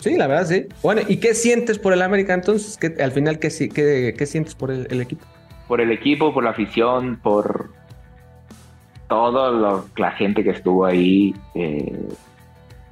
[0.00, 0.16] Sí.
[0.16, 0.66] la verdad, sí.
[0.82, 2.76] Bueno, ¿y qué sientes por el América entonces?
[2.76, 5.24] ¿Qué, al final, ¿qué, qué, qué sientes por el, equipo?
[5.68, 7.70] Por el equipo, por la afición, por
[9.08, 11.34] toda la gente que estuvo ahí.
[11.54, 12.08] Eh,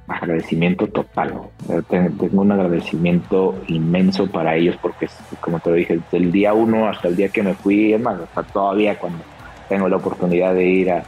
[0.07, 1.41] agradecimiento total.
[1.89, 5.09] Tengo un agradecimiento inmenso para ellos porque,
[5.41, 8.01] como te lo dije, desde el día uno hasta el día que me fui, es
[8.01, 9.19] más, hasta todavía cuando
[9.67, 11.03] tengo la oportunidad de ir a,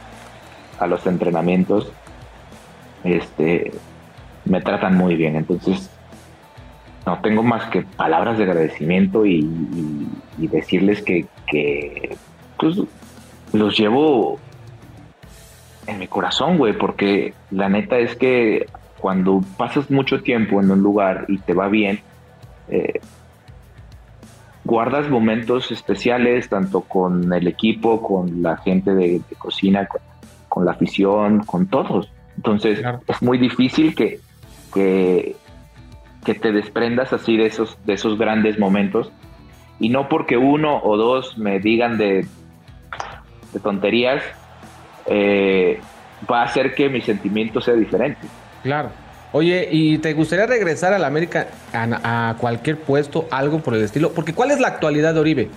[0.86, 1.92] los entrenamientos,
[3.04, 3.70] este,
[4.46, 5.36] me tratan muy bien.
[5.36, 5.90] Entonces,
[7.10, 9.48] no tengo más que palabras de agradecimiento y,
[10.38, 11.26] decirles que,
[12.56, 12.76] pues,
[13.52, 14.38] los llevo
[15.88, 18.66] en mi corazón, güey, porque la neta es que
[19.00, 22.00] cuando pasas mucho tiempo en un lugar y te va bien,
[22.68, 23.00] eh,
[24.64, 29.88] guardas momentos especiales tanto con el equipo, con la gente de, cocina,
[30.48, 32.08] con, la afición, con todos.
[32.36, 34.20] Entonces es muy difícil que,
[34.72, 35.34] que,
[36.24, 39.10] te desprendas así de esos, de esos grandes momentos.
[39.78, 42.26] Y no porque uno o dos me digan de,
[43.62, 44.22] tonterías,
[45.06, 45.80] eh,
[46.30, 48.20] va a hacer que mi sentimiento sea diferente.
[48.62, 48.90] Claro.
[49.32, 54.12] Oye, ¿y te gustaría regresar a la América a, cualquier puesto, algo por el estilo?
[54.12, 55.50] Porque ¿cuál es la actualidad de Oribe?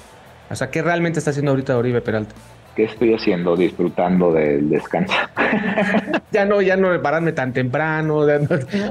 [0.50, 2.36] O sea, ¿qué realmente está haciendo ahorita Oribe Peralta?
[2.76, 3.56] ¿Qué estoy haciendo?
[3.56, 5.14] Disfrutando del descanso.
[6.32, 8.26] ya no, ya no pararme tan temprano,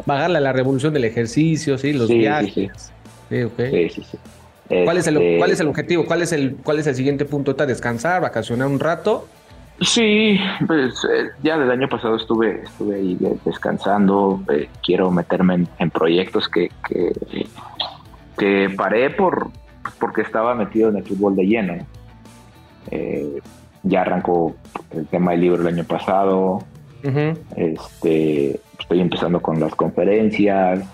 [0.06, 2.92] bajarle a la revolución del ejercicio, sí, los viajes.
[3.28, 3.52] Sí, sí.
[3.70, 4.18] Sí, sí, sí.
[4.84, 6.04] ¿Cuál, es el, ¿Cuál es el este objetivo?
[6.06, 7.50] ¿Cuál es el, cuál es el siguiente punto?
[7.50, 9.26] ¿Está descansar, vacacionar un rato?
[9.80, 14.40] Sí, pues eh, ya del año pasado estuve, estuve ahí descansando.
[14.52, 16.70] Eh, quiero meterme en, proyectos que,
[18.38, 19.50] que, paré por
[19.98, 21.86] porque estaba metido en el fútbol de lleno.
[22.90, 23.40] Eh,
[23.82, 24.54] ya arrancó
[24.90, 26.64] el tema del libro el año pasado.
[27.56, 30.84] Este, estoy empezando con las conferencias.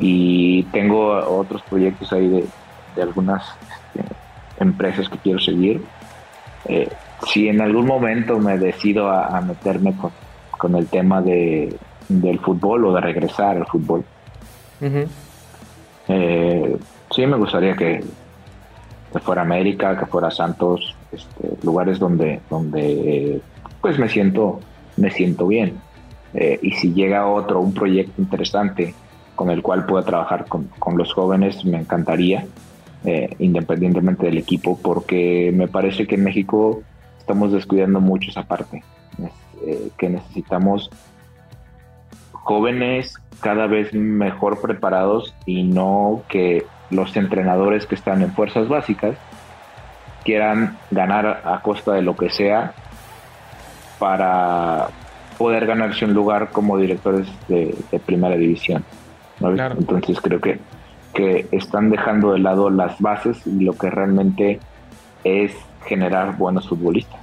[0.00, 3.42] Y tengo otros proyectos ahí de, algunas
[3.94, 4.14] este,
[4.58, 5.82] empresas que quiero seguir
[7.26, 9.94] si en algún momento me decido a, meterme
[10.58, 11.76] con, el tema de,
[12.08, 14.04] del fútbol o de regresar al fútbol,
[16.08, 16.76] eh,
[17.10, 18.04] sí me gustaría que,
[19.20, 23.40] fuera América, que fuera Santos, este, lugares donde, donde
[23.80, 24.60] pues me siento,
[24.96, 25.80] me siento bien.
[26.34, 28.94] Eh, y si llega otro, un proyecto interesante
[29.34, 32.46] con el cual pueda trabajar con, los jóvenes, me encantaría,
[33.04, 36.82] eh, independientemente del equipo, porque me parece que en México
[37.18, 38.82] estamos descuidando mucho esa parte.
[39.66, 40.90] eh, que necesitamos
[42.32, 49.16] jóvenes cada vez mejor preparados y no que los entrenadores que están en fuerzas básicas
[50.24, 52.72] quieran ganar a costa de lo que sea
[53.98, 54.88] para
[55.38, 57.74] poder ganarse un lugar como directores de,
[58.04, 58.84] primera división.
[59.40, 60.58] Entonces creo que,
[61.14, 64.58] que están dejando de lado las bases y lo que realmente
[65.24, 65.52] es
[65.86, 67.20] generar buenos futbolistas.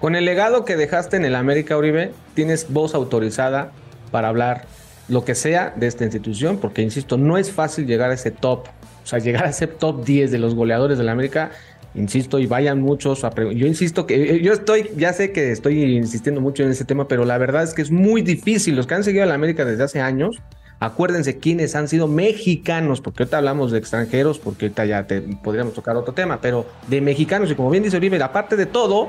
[0.00, 3.72] Con el legado que dejaste en el América Uribe, tienes voz autorizada
[4.12, 4.66] para hablar
[5.08, 8.66] lo que sea de esta institución, porque insisto, no es fácil llegar a ese top,
[9.02, 11.50] o sea, llegar a ese top 10 de los goleadores de la América,
[11.94, 15.96] insisto, y vayan muchos a Yo insisto que eh, yo estoy, ya sé que estoy
[15.96, 18.76] insistiendo mucho en ese tema, pero la verdad es que es muy difícil.
[18.76, 20.36] Los que han seguido a la América desde hace años,
[20.80, 25.74] acuérdense quiénes han sido mexicanos, porque ahorita hablamos de extranjeros, porque ahorita ya te, podríamos
[25.74, 29.08] tocar otro tema, pero de mexicanos, y como bien dice Oribe, aparte de todo,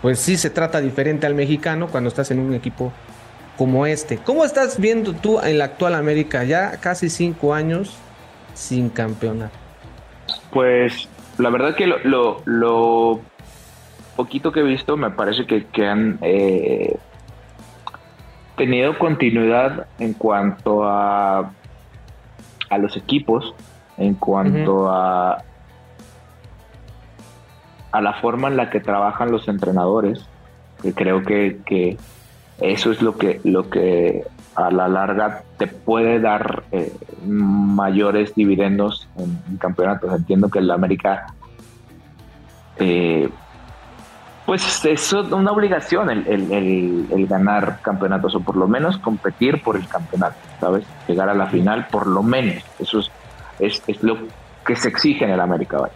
[0.00, 2.92] pues sí se trata diferente al mexicano cuando estás en un equipo
[3.56, 4.18] como este.
[4.18, 6.44] ¿Cómo estás viendo tú en la actual América?
[6.44, 7.96] Ya casi cinco años
[8.54, 9.56] sin campeonato.
[10.50, 13.20] Pues la verdad que lo,
[14.16, 16.96] poquito que he visto me parece que, han eh,
[18.56, 21.52] tenido continuidad en cuanto a,
[22.70, 23.54] a los equipos,
[23.96, 25.42] en cuanto a,
[27.92, 30.24] a la forma en la que trabajan los entrenadores,
[30.82, 31.96] que creo que
[32.60, 34.24] eso es lo que, lo que
[34.54, 36.92] a la larga te puede dar eh,
[37.26, 40.12] mayores dividendos en, campeonatos.
[40.14, 41.26] Entiendo que el América,
[42.78, 43.28] eh,
[44.46, 50.36] pues es una obligación el, ganar campeonatos o por lo menos competir por el campeonato,
[50.60, 50.84] ¿sabes?
[51.08, 52.62] Llegar a la final por lo menos.
[52.78, 53.00] Eso
[53.58, 54.18] es, es, lo
[54.64, 55.88] que se exige en el América.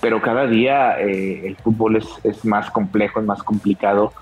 [0.00, 4.12] Pero cada día eh, el fútbol es, es, más complejo, es más complicado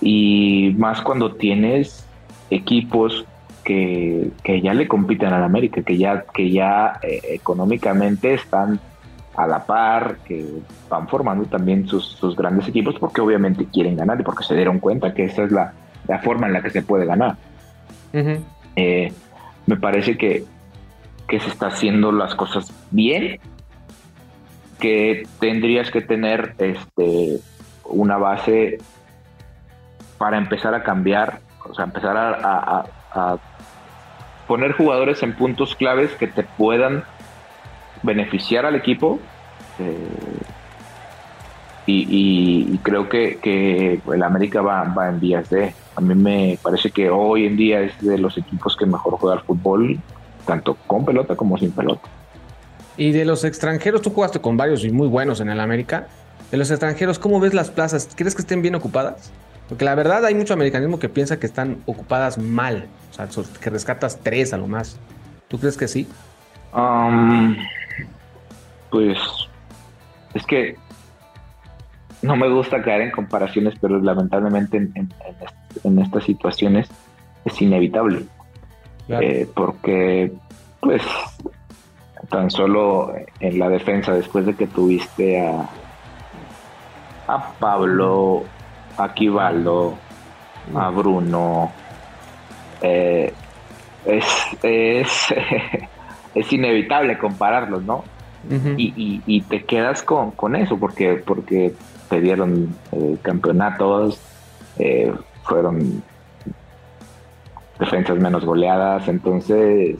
[0.00, 2.06] y más cuando tienes
[2.50, 3.24] equipos
[3.64, 4.30] que,
[4.62, 8.80] ya le compiten al América, que ya, que ya eh, económicamente están
[9.36, 10.46] a la par, que
[10.88, 15.14] van formando también sus, grandes equipos porque obviamente quieren ganar y porque se dieron cuenta
[15.14, 15.72] que esa es la,
[16.22, 17.36] forma en la que se puede ganar.
[18.76, 19.12] Eh,
[19.66, 20.44] me parece que,
[21.26, 23.40] que se está haciendo las cosas bien
[24.78, 27.38] que tendrías que tener este,
[27.84, 28.78] una base
[30.18, 32.84] para empezar a cambiar, o sea, empezar a,
[34.46, 37.04] poner jugadores en puntos claves que te puedan
[38.02, 39.18] beneficiar al equipo.
[39.78, 39.96] Eh,
[41.86, 45.74] y, creo que, el América va, va, en vías de.
[45.96, 49.36] A mí me parece que hoy en día es de los equipos que mejor juega
[49.36, 49.98] al fútbol,
[50.46, 52.08] tanto con pelota como sin pelota.
[52.96, 56.08] Y de los extranjeros, tú jugaste con varios y muy buenos en el América.
[56.50, 58.08] De los extranjeros, ¿cómo ves las plazas?
[58.14, 59.32] ¿Crees que estén bien ocupadas?
[59.68, 62.86] Porque la verdad hay mucho americanismo que piensa que están ocupadas mal.
[63.10, 63.28] O sea,
[63.60, 64.98] que rescatas tres a lo más.
[65.48, 66.06] ¿Tú crees que sí?
[66.72, 67.56] Um,
[68.90, 69.18] pues
[70.34, 70.76] es que
[72.22, 76.88] no me gusta caer en comparaciones, pero lamentablemente en, estas situaciones
[77.44, 78.24] es inevitable.
[79.08, 80.32] Eh, porque,
[80.80, 81.02] pues,
[82.28, 85.68] tan solo en la defensa, después de que tuviste a,
[87.26, 88.44] a Pablo,
[88.96, 89.94] a Kivaldo,
[90.74, 91.72] a Bruno,
[92.82, 93.32] eh,
[94.04, 94.24] es,
[94.62, 95.32] es,
[96.52, 98.04] inevitable compararlos, ¿no?
[98.76, 101.74] y, te quedas con, eso porque, porque
[102.10, 104.20] te dieron eh, campeonatos,
[104.78, 105.12] eh,
[105.44, 106.02] fueron
[107.78, 109.96] defensas menos goleadas, entonces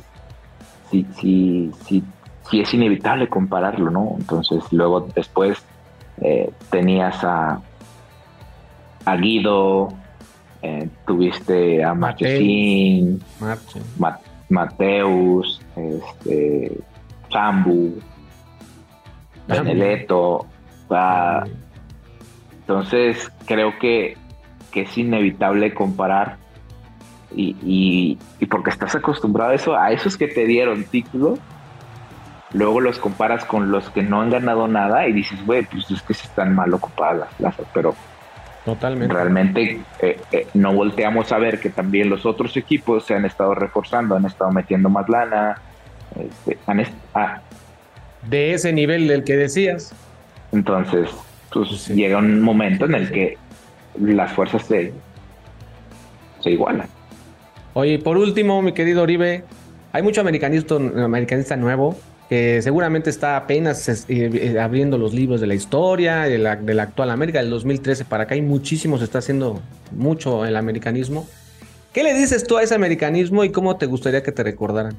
[0.90, 2.04] sí, sí, sí,
[2.50, 4.16] sí es inevitable compararlo, ¿no?
[4.18, 5.64] Entonces luego después
[6.20, 7.60] eh, tenías a,
[9.04, 9.88] a Guido,
[10.62, 13.22] eh, tuviste a Marchesín,
[14.48, 16.78] Mateus, este,
[17.28, 17.98] Chambu,
[19.46, 20.46] Benedetto.
[22.60, 24.16] entonces creo que,
[24.70, 26.38] que, es inevitable comparar
[27.34, 31.38] y, y, porque estás acostumbrado a eso, a esos que te dieron título,
[32.54, 36.00] luego los comparas con los que no han ganado nada y dices, güey, pues es
[36.02, 37.94] que se están mal ocupadas las plazas, pero
[38.64, 39.12] Totalmente.
[39.12, 43.54] realmente eh, eh, no volteamos a ver que también los otros equipos se han estado
[43.54, 45.60] reforzando, han estado metiendo más lana,
[46.46, 46.56] este,
[47.14, 47.40] ah.
[48.28, 49.92] de ese nivel del que decías.
[50.52, 51.10] Entonces,
[51.52, 53.36] pues llega un momento en el que
[54.00, 54.92] las fuerzas se,
[56.40, 56.88] se igualan.
[57.72, 59.42] Oye, por último, mi querido Oribe,
[59.92, 61.96] hay mucho americanista, americanista nuevo
[62.28, 67.10] que seguramente está apenas eh, eh, abriendo los libros de la historia, de la, actual
[67.10, 69.60] América, del 2013 para acá, y muchísimo se está haciendo
[69.92, 71.26] mucho el americanismo.
[71.92, 74.96] ¿Qué le dices tú a ese americanismo y cómo te gustaría que te recordaran?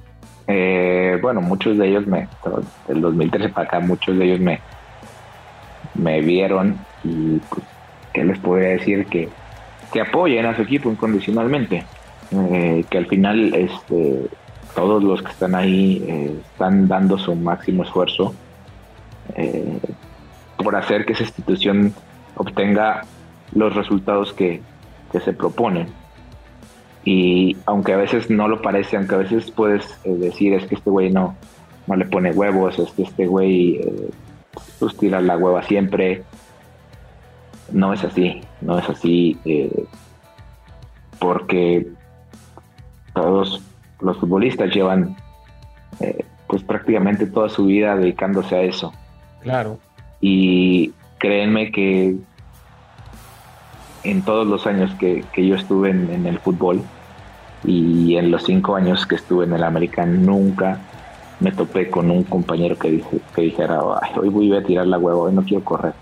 [0.47, 2.27] Eh, bueno, muchos de ellos me,
[2.87, 4.59] del 2013 para acá, muchos de ellos me,
[5.95, 7.65] me vieron y pues,
[8.13, 9.07] ¿qué les podría decir?
[9.07, 9.29] Que,
[9.91, 11.83] que apoyen a su equipo incondicionalmente,
[12.89, 14.27] que al final este,
[14.75, 18.35] todos los que están ahí eh, están dando su máximo esfuerzo
[19.35, 19.79] eh,
[20.57, 21.93] por hacer que esa institución
[22.35, 23.03] obtenga
[23.53, 24.61] los resultados que,
[25.23, 25.87] se proponen.
[27.05, 30.75] Y aunque a veces no lo parece, aunque a veces puedes eh, decir es que
[30.75, 31.37] este güey no,
[31.87, 33.79] no le pone huevos, es que este güey
[34.77, 36.23] pues tira la hueva siempre,
[37.71, 39.39] no es así, no es así,
[41.17, 41.87] porque
[43.13, 43.61] todos
[44.01, 45.15] los futbolistas llevan
[45.99, 48.93] eh, pues prácticamente toda su vida dedicándose a eso.
[49.41, 49.79] Claro.
[50.21, 52.15] Y créenme que
[54.03, 56.81] en todos los años que, yo estuve en, el fútbol
[57.63, 60.79] y en los cinco años que estuve en el American, nunca
[61.39, 63.03] me topé con un compañero que,
[63.35, 65.93] que dijera, hoy voy a tirar la hueva, hoy no quiero correr.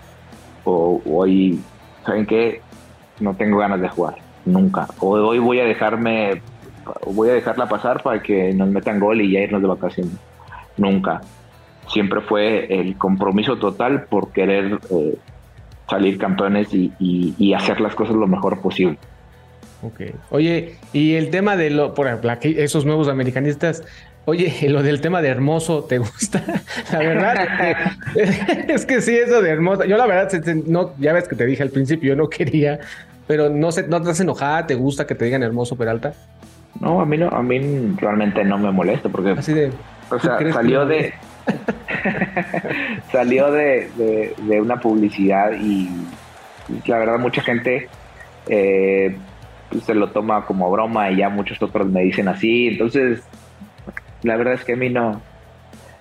[0.64, 1.60] O hoy,
[2.04, 2.60] ¿saben qué?
[3.20, 4.16] No tengo ganas de jugar.
[4.44, 4.86] Nunca.
[5.00, 6.42] O hoy voy a dejarme
[7.06, 10.14] voy a dejarla pasar para que nos metan gol y ya irnos de vacaciones.
[10.76, 11.20] Nunca.
[11.88, 15.16] Siempre fue el compromiso total por querer eh,
[15.88, 18.98] salir campeones y, hacer las cosas lo mejor posible.
[19.82, 20.00] Ok.
[20.30, 23.84] Oye, y el tema de lo, por ejemplo, esos nuevos americanistas,
[24.24, 26.42] oye, lo del tema de hermoso, ¿te gusta?
[26.92, 27.34] La verdad
[28.68, 29.84] es que sí, eso de hermoso.
[29.84, 30.32] Yo la verdad,
[30.66, 32.80] no, ya ves que te dije al principio, yo no quería,
[33.26, 34.66] pero no sé, ¿no te has enojada?
[34.66, 36.14] ¿Te gusta que te digan hermoso Peralta?
[36.80, 39.72] No, a mí no, a mí realmente no me molesta porque Así de,
[40.10, 41.14] o sea, salió de
[43.12, 45.88] salió de, de, una publicidad y,
[46.86, 47.88] la verdad mucha gente
[48.48, 49.16] eh,
[49.70, 53.22] pues, se lo toma como broma y ya muchos otros me dicen así, entonces
[54.22, 55.20] la verdad es que a mí no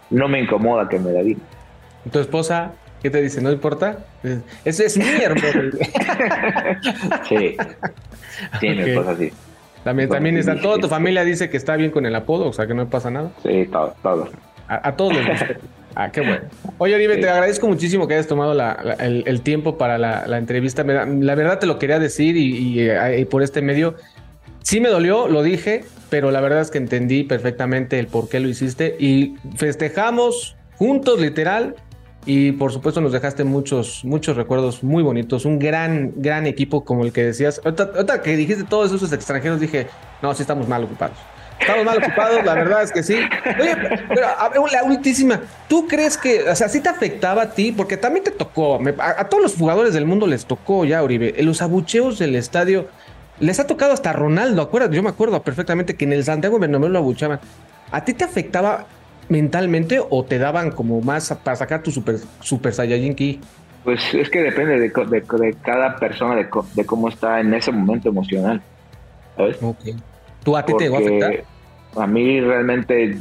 [0.10, 1.44] no me incomoda que me la digan.
[2.12, 3.42] ¿Tu esposa qué te dice?
[3.42, 3.98] ¿No importa?
[4.64, 5.72] Ese es mi hermano.
[7.28, 7.58] sí,
[8.60, 9.32] sí, mi esposa sí.
[9.84, 12.68] También, también está, toda tu familia dice que está bien con el apodo, o sea
[12.68, 13.32] que no pasa nada.
[13.44, 14.30] Sí, todos.
[14.68, 15.48] A, todos les gusta.
[15.96, 16.46] Ah, qué bueno.
[16.80, 18.60] Oye, Oribe, te agradezco muchísimo que hayas tomado
[19.00, 20.84] el, tiempo para la, entrevista.
[20.84, 23.94] La verdad te lo quería decir eh, y, por este medio
[24.64, 28.40] sí me dolió, lo dije, pero la verdad es que entendí perfectamente el por qué
[28.40, 31.76] lo hiciste y festejamos juntos, literal,
[32.26, 35.46] y por supuesto nos dejaste muchos, muchos recuerdos muy bonitos.
[35.46, 37.62] Un gran, gran equipo como el que decías.
[37.64, 39.88] Ahorita, que dijiste todos esos extranjeros, dije,
[40.22, 41.18] no, sí estamos mal ocupados.
[41.60, 43.16] Estamos mal ocupados, la verdad es que sí.
[43.60, 43.76] Oye,
[44.10, 47.72] pero a la última, ¿tú crees que, o sea, sí te afectaba a ti?
[47.72, 51.62] Porque también te tocó, a, todos los jugadores del mundo les tocó ya, Uribe, los
[51.62, 52.88] abucheos del estadio,
[53.40, 56.90] les ha tocado hasta Ronaldo, acuérdate, yo me acuerdo perfectamente que en el Santiago Bernabéu
[56.90, 57.40] lo abuchaban.
[57.92, 58.88] ¿A ti te afectaba
[59.30, 63.40] mentalmente o te daban como más para sacar tu super, super Saiyajin Ki?
[63.84, 68.10] Pues es que depende de, de, cada persona, de, de, cómo está en ese momento
[68.10, 68.62] emocional.
[69.36, 69.60] ¿Sabes?
[70.44, 71.44] ¿Tú a ti te va a afectar?
[71.98, 73.18] A mí realmente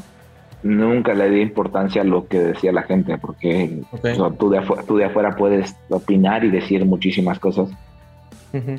[0.62, 3.82] nunca le di importancia a lo que decía la gente, porque
[4.38, 7.68] tú, de afuera, tú de afuera puedes opinar y decir muchísimas cosas.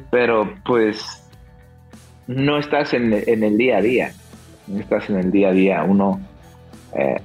[0.10, 1.24] Pero pues
[2.28, 4.12] no estás en, en el día a día.
[4.68, 5.84] No estás en el día a día.
[5.84, 6.22] Uno
[6.96, 7.22] eh,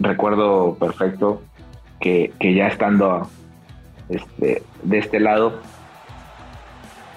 [0.00, 1.42] recuerdo perfecto
[2.00, 3.28] que, ya estando
[4.08, 5.60] este, de este lado,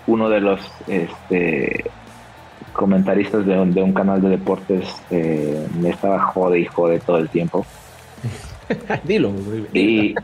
[0.08, 1.86] uno de los este,
[2.72, 7.18] comentaristas de un, de un, canal de deportes eh, me estaba jode y jode todo
[7.18, 7.66] el tiempo.
[9.04, 9.34] Dilo.
[9.74, 10.16] Y,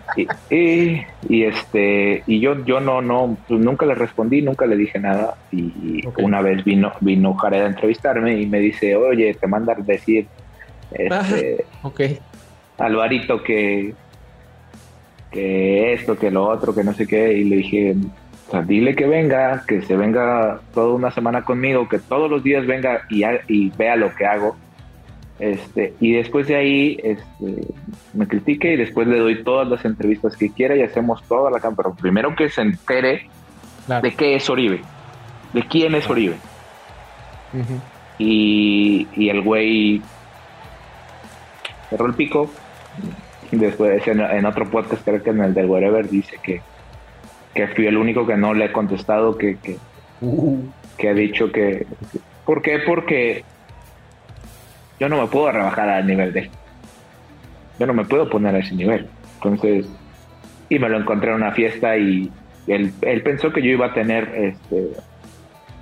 [0.50, 5.36] y, este y yo yo no no pues nunca le respondí, nunca le dije nada
[5.52, 9.76] y una vez vino vino Jared a entrevistarme y me dice, "Oye, te manda a
[9.82, 10.28] decir
[10.92, 12.02] este, ok.
[12.78, 13.94] Alvarito que,
[15.32, 17.96] que esto, que lo otro, que no sé qué, y le dije,
[18.66, 23.02] dile que venga, que se venga toda una semana conmigo, que todos los días venga
[23.10, 24.56] y, y vea lo que hago.
[25.40, 27.68] Este, y después de ahí este,
[28.14, 31.60] me critique y después le doy todas las entrevistas que quiera y hacemos toda la
[31.60, 31.92] cámara.
[32.00, 33.28] Primero que se entere
[34.02, 34.82] de qué es Oribe,
[35.54, 36.36] de quién es Oribe.
[38.20, 40.02] y, y, el güey
[41.94, 42.50] cerró el pico.
[43.52, 46.62] Después en, otro podcast, creo que en el del Wherever, dice que,
[47.54, 49.78] que fui el único que no le he contestado, que, que,
[50.22, 50.64] uh.
[50.98, 51.86] que ha dicho que...
[52.46, 52.80] ¿Por qué?
[52.80, 53.44] Porque
[55.00, 56.50] yo no me puedo rebajar al nivel de
[57.80, 59.08] yo no me puedo poner a ese nivel.
[59.36, 59.88] Entonces,
[60.70, 62.32] y me lo encontré en una fiesta y
[62.68, 64.90] él, él pensó que yo iba a tener este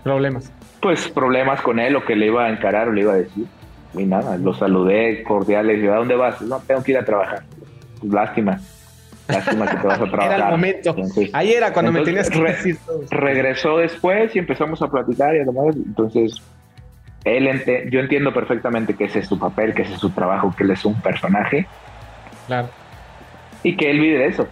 [0.03, 0.51] problemas.
[0.81, 3.45] Pues problemas con él o que le iba a encarar o le iba a decir.
[3.93, 5.87] Y nada, lo saludé cordiales.
[5.89, 6.41] ¿a dónde vas?
[6.41, 7.43] No, tengo que ir a trabajar.
[7.99, 8.59] Pues, lástima.
[9.27, 10.33] Lástima que te vas a trabajar.
[10.33, 10.95] Era el momento.
[11.33, 12.77] Ahí era cuando me tenías que decir
[13.09, 16.41] Regresó después y empezamos a platicar y a Entonces,
[17.23, 20.63] él yo entiendo perfectamente que ese es su papel, que ese es su trabajo, que
[20.63, 21.67] él es un personaje.
[22.47, 22.69] Claro.
[23.63, 24.47] Y que él vive eso.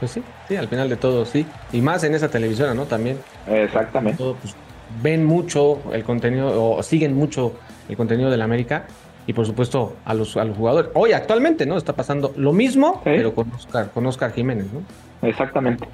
[0.00, 1.46] Pues sí, sí, al final de todo, sí.
[1.72, 2.84] Y más en esa televisión, ¿no?
[2.84, 3.18] También.
[3.46, 4.22] Exactamente.
[4.40, 4.54] Pues,
[5.02, 7.54] ven mucho el contenido o siguen mucho
[7.88, 8.86] el contenido de la América
[9.26, 10.90] y por supuesto a los, a los jugadores.
[10.94, 11.76] Hoy actualmente, ¿no?
[11.76, 15.28] Está pasando lo mismo, pero con Oscar, con Oscar Jiménez, ¿no?
[15.28, 15.86] Exactamente.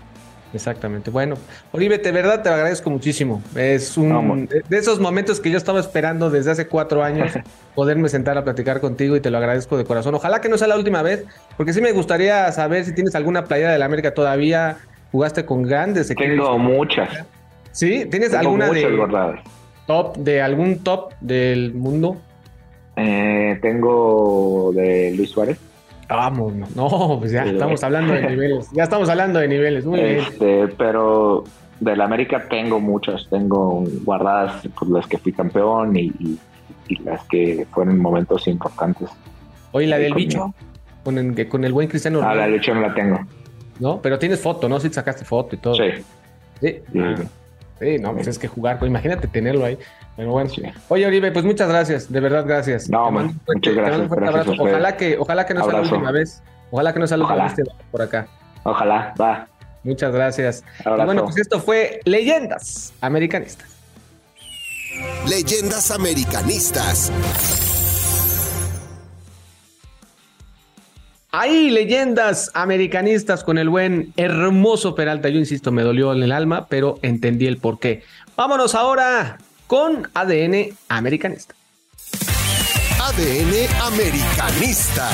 [0.55, 1.11] Exactamente.
[1.11, 1.35] Bueno,
[1.73, 3.43] Oribe, de verdad te agradezco muchísimo.
[3.57, 7.33] Es un de esos momentos que yo estaba esperando desde hace cuatro años
[7.75, 10.15] poderme sentar a platicar contigo y te lo agradezco de corazón.
[10.15, 11.25] Ojalá que no sea la última vez,
[11.57, 14.77] porque sí me gustaría saber si tienes alguna playera de la América todavía.
[15.11, 17.25] Jugaste con grandes Tengo muchas.
[17.73, 18.07] ¿Sí?
[18.11, 18.83] ¿Tienes alguna de
[19.87, 22.17] top de algún top del mundo?
[22.97, 25.59] Eh, tengo de Luis Suárez.
[26.09, 30.69] Vamos, no, pues ya estamos hablando de niveles, ya estamos hablando de niveles, muy este,
[30.69, 31.45] Pero
[31.81, 36.39] del América tengo muchas, tengo guardadas por las que fui campeón y,
[37.03, 39.09] las que fueron momentos importantes.
[39.73, 40.55] Oye, la del bicho,
[41.03, 43.21] con el, con el buen Cristiano Ah, la del bicho no la tengo.
[43.81, 44.79] No, pero tienes foto, ¿no?
[44.79, 45.75] Si sacaste foto y todo.
[45.75, 45.91] Sí.
[46.61, 46.83] Sí.
[46.93, 47.01] Sí,
[48.01, 49.79] no, pues es que jugar, imagínate tenerlo ahí.
[50.17, 50.51] Pero bueno,
[50.89, 52.89] oye Oribe, pues muchas gracias, de verdad gracias.
[52.89, 54.11] No, man, muchas gracias.
[54.59, 56.43] Ojalá que, ojalá que no sea la última vez.
[56.71, 58.27] Ojalá que no sea la última vez por acá.
[58.63, 59.47] Ojalá, va.
[59.83, 60.65] Muchas gracias.
[60.81, 63.69] Y bueno, pues esto fue Leyendas Americanistas.
[65.29, 67.13] Leyendas Americanistas.
[71.37, 75.29] Hay leyendas americanistas con el buen hermoso Peralta.
[75.31, 78.05] Yo insisto, me dolió en el alma, pero entendí el porqué.
[78.37, 81.57] Vámonos ahora con ADN americanista.
[83.03, 85.11] ADN americanista.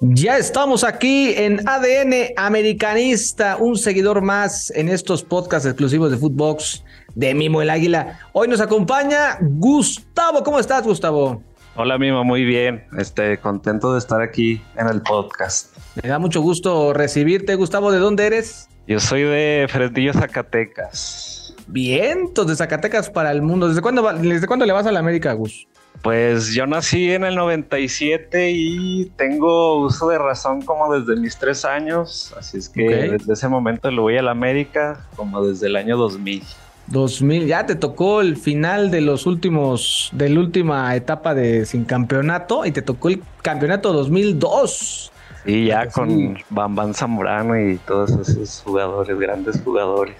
[0.00, 6.84] Ya estamos aquí en ADN Americanista, un seguidor más en estos podcasts exclusivos de Footbox
[7.14, 8.18] de Mimo el Águila.
[8.34, 10.44] Hoy nos acompaña Gustavo.
[10.44, 11.42] ¿Cómo estás, Gustavo?
[11.76, 12.84] Hola, Mimo, muy bien.
[12.98, 15.76] Este, contento de estar aquí en el podcast.
[16.02, 17.92] Me da mucho gusto recibirte, Gustavo.
[17.92, 18.68] ¿De dónde eres?
[18.88, 21.54] Yo soy de Fresnillo, Zacatecas.
[21.68, 23.68] Vientos de Zacatecas para el mundo.
[23.68, 25.68] ¿Desde cuándo, ¿Desde cuándo le vas a la América, Gus?
[26.02, 31.64] Pues yo nací en el 97 y tengo uso de razón como desde mis tres
[31.64, 32.34] años.
[32.36, 35.96] Así es que desde ese momento lo voy a la América como desde el año
[35.96, 36.42] 2000.
[36.90, 41.84] 2000, ya te tocó el final de los últimos, de la última etapa de sin
[41.84, 45.12] campeonato y te tocó el campeonato 2002.
[45.46, 50.16] Y ya con Bambán Zamorano y todos esos jugadores, grandes jugadores.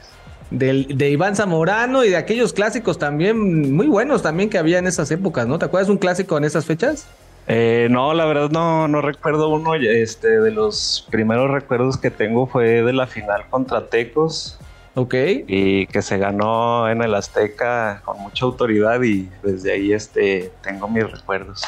[0.51, 5.11] de Iván Zamorano y de aquellos clásicos también muy buenos también que había en esas
[5.11, 5.59] épocas, ¿no?
[5.59, 7.07] ¿Te acuerdas un clásico en esas fechas?
[7.49, 9.75] Eh, no, la verdad no, no recuerdo uno.
[9.75, 14.59] Este, de los primeros recuerdos que tengo fue de la final contra Tecos
[15.01, 15.15] Ok.
[15.47, 20.89] Y que se ganó en el Azteca con mucha autoridad y desde ahí este, tengo
[20.89, 21.63] mis recuerdos.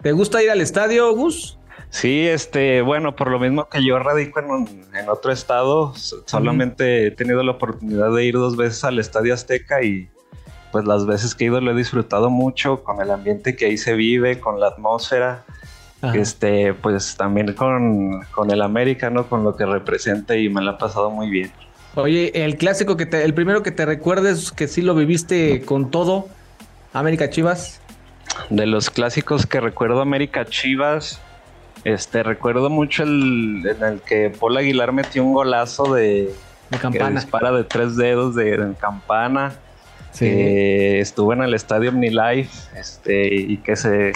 [0.00, 1.58] ¿Te gusta ir al estadio, Gus?
[1.90, 5.92] Sí, este, bueno, por lo mismo que yo radico en, en otro estado,
[6.24, 10.08] solamente he tenido la oportunidad de ir dos veces al Estadio Azteca y
[10.72, 13.76] pues las veces que he ido lo he disfrutado mucho con el ambiente que ahí
[13.76, 15.44] se vive, con la atmósfera,
[16.14, 19.26] este, pues también con, con el América, ¿no?
[19.26, 21.50] Con lo que representa y me la ha pasado muy bien.
[21.94, 25.90] Oye, el clásico que te, el primero que te recuerdes que sí lo viviste con
[25.90, 26.28] todo,
[26.92, 27.80] América Chivas.
[28.48, 31.20] De los clásicos que recuerdo América Chivas,
[31.84, 36.32] este recuerdo mucho el en el que Paul Aguilar metió un golazo de,
[36.70, 37.08] de campana.
[37.08, 39.54] Que dispara de tres dedos de, campana.
[40.12, 40.26] Sí.
[40.28, 44.12] estuvo en el estadio OmniLife, este, y que se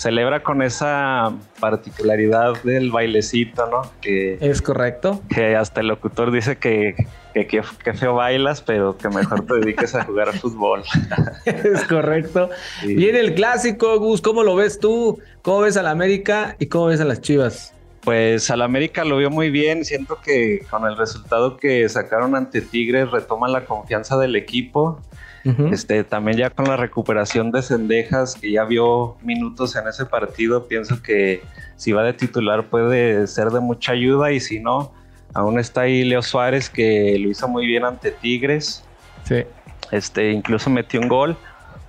[0.00, 1.30] celebra con esa
[1.60, 3.82] particularidad del bailecito, ¿no?
[4.00, 5.20] Que, es correcto.
[5.28, 6.94] Que hasta el locutor dice que,
[7.34, 10.84] que, feo bailas, pero que mejor te dediques a jugar fútbol.
[11.44, 12.48] es correcto.
[12.82, 15.18] Viene el clásico, Gus, ¿cómo lo ves tú?
[15.42, 17.74] ¿Cómo ves a la América y cómo ves a las Chivas?
[18.00, 22.62] Pues al América lo vio muy bien, siento que con el resultado que sacaron ante
[22.62, 24.98] Tigres retoman la confianza del equipo
[25.44, 30.66] este, también ya con la recuperación de Cendejas, que ya vio minutos en ese partido,
[30.68, 31.42] pienso que
[31.76, 34.92] si va de titular puede ser de mucha ayuda y si no,
[35.32, 38.84] aún está ahí Leo Suárez que lo hizo muy bien ante Tigres.
[39.24, 39.44] Sí.
[39.90, 41.36] Este, incluso metió un gol.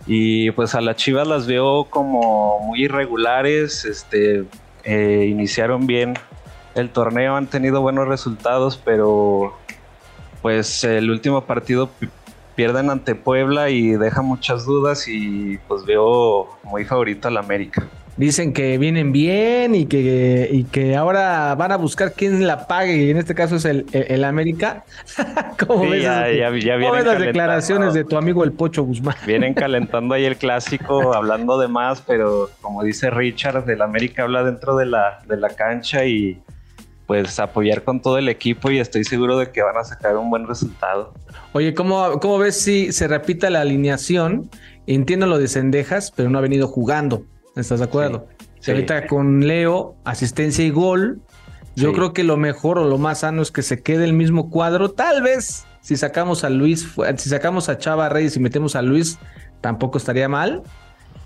[0.08, 4.46] Y pues a las Chivas las veo como muy irregulares, este,
[4.84, 6.16] eh, iniciaron bien
[6.74, 9.56] el torneo, han tenido buenos resultados, pero
[10.42, 11.90] pues el último partido
[12.62, 17.88] pierden ante Puebla y deja muchas dudas y pues veo muy favorito al América.
[18.18, 22.98] Dicen que vienen bien y que, y que ahora van a buscar quién la pague,
[22.98, 24.84] y en este caso es el, el, América.
[25.66, 29.16] ¿Cómo ves, ya, ya, las declaraciones de tu amigo el Pocho Guzmán?
[29.26, 34.44] Vienen calentando ahí el clásico, hablando de más, pero como dice Richard, el América habla
[34.44, 36.40] dentro de la, de la cancha y
[37.12, 40.30] pues apoyar con todo el equipo y estoy seguro de que van a sacar un
[40.30, 41.14] buen resultado.
[41.52, 44.50] Oye, ¿cómo, cómo ves si se repita la alineación?
[44.88, 47.26] Entiendo lo de Cendejas, pero no ha venido jugando.
[47.58, 48.30] ¿Estás de acuerdo?
[48.62, 51.20] Sí, ahorita con Leo, asistencia y gol.
[51.76, 54.50] Yo creo que lo mejor o lo más sano es que se quede el mismo
[54.50, 54.92] cuadro.
[54.92, 56.88] Tal vez si sacamos a Luis,
[57.18, 59.20] si sacamos a Chava Reyes y metemos a Luis,
[59.60, 60.64] tampoco estaría mal.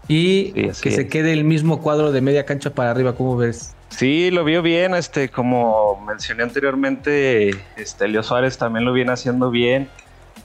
[0.08, 3.76] Y que se quede el mismo cuadro de media cancha para arriba, ¿cómo ves?
[3.90, 9.50] Sí, lo vio bien, este, como mencioné anteriormente, este, Leo Suárez también lo viene haciendo
[9.50, 9.90] bien.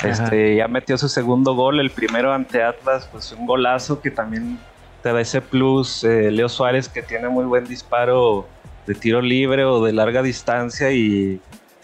[0.04, 4.58] Este, ya metió su segundo gol, el primero ante Atlas, pues un golazo que también
[5.02, 6.04] te da ese plus.
[6.04, 8.46] Eh, Leo Suárez que tiene muy buen disparo
[8.86, 11.40] de tiro libre o de larga distancia y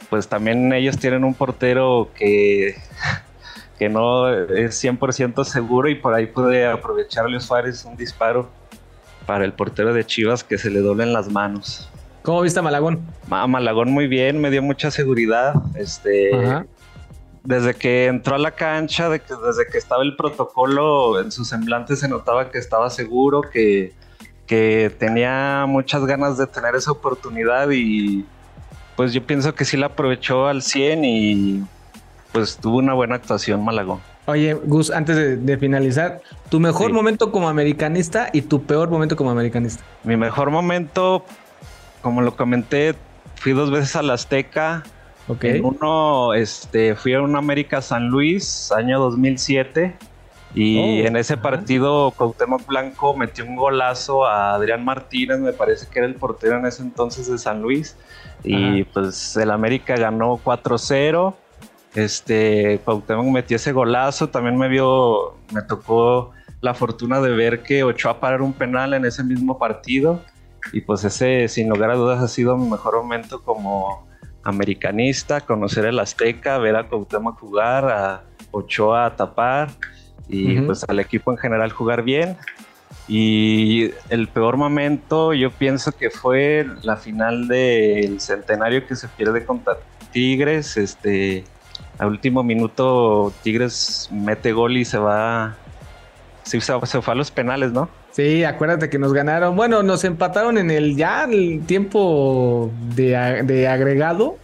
[0.08, 2.76] pues también ellos tienen un portero que,
[3.78, 8.48] que no es 100% seguro y por ahí puede aprovechar Leo Suárez un disparo
[9.26, 11.90] para el portero de Chivas que se le doblen las manos.
[12.22, 13.00] ¿Cómo viste a Malagón?
[13.30, 15.54] A Malagón muy bien, me dio mucha seguridad.
[15.74, 16.30] Este,
[17.44, 21.44] desde que entró a la cancha, de que, desde que estaba el protocolo, en su
[21.44, 23.92] semblante se notaba que estaba seguro, que,
[24.46, 28.24] que tenía muchas ganas de tener esa oportunidad y
[28.96, 31.64] pues yo pienso que sí la aprovechó al 100 y
[32.36, 33.98] pues tuvo una buena actuación Malagón.
[34.26, 36.20] Oye, Gus, antes de, finalizar,
[36.50, 39.82] tu mejor momento como americanista y tu peor momento como americanista.
[40.04, 41.24] Mi mejor momento,
[42.02, 42.94] como lo comenté,
[43.36, 44.82] fui dos veces a la Azteca,
[45.40, 49.96] en uno este, fui a un América San Luis, año 2007.
[50.54, 55.86] Y oh, en ese partido Cuauhtémoc Blanco metió un golazo a Adrián Martínez, me parece
[55.88, 57.96] que era el portero en ese entonces de San Luis.
[58.44, 61.34] Y pues el América ganó 4-0.
[61.96, 66.30] Este, Cuauhtémoc metió ese golazo, también me vio, me tocó
[66.60, 70.22] la fortuna de ver que Ochoa parar un penal en ese mismo partido.
[70.72, 74.06] Y pues ese, sin lugar a dudas, ha sido mi mejor momento como,
[74.46, 78.22] americanista, conocer el Azteca, ver a Cuauhtémoc jugar, a
[78.52, 79.70] Ochoa a tapar
[80.28, 82.36] y pues al equipo en general jugar bien.
[83.08, 89.44] Y el peor momento yo pienso que fue la final del centenario que se pierde
[89.44, 89.78] contra
[90.12, 90.76] Tigres.
[90.76, 91.44] Este,
[91.98, 95.56] a último minuto Tigres mete gol y se va,
[96.42, 97.88] se, se fue a los penales, ¿no?
[98.16, 99.56] Sí, acuérdate que nos ganaron.
[99.56, 103.14] Bueno, nos empataron en el ya el tiempo de,
[103.68, 104.38] agregado.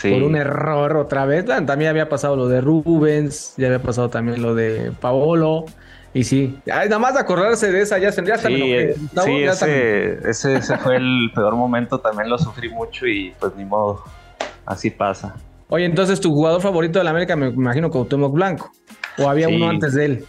[0.00, 1.44] Por un error otra vez.
[1.44, 5.64] también había pasado lo de Rubens, ya había pasado también lo de Paolo.
[6.14, 8.94] Y sí, nada más de acordarse de esa, ya, se, ya sí, eh,
[9.24, 14.04] sí ese, ese, fue el peor momento, también lo sufrí mucho y pues ni modo,
[14.64, 15.34] así pasa.
[15.70, 18.70] Oye, entonces tu jugador favorito de la América me imagino Cuauhtémoc Blanco,
[19.18, 20.24] o había uno antes de él.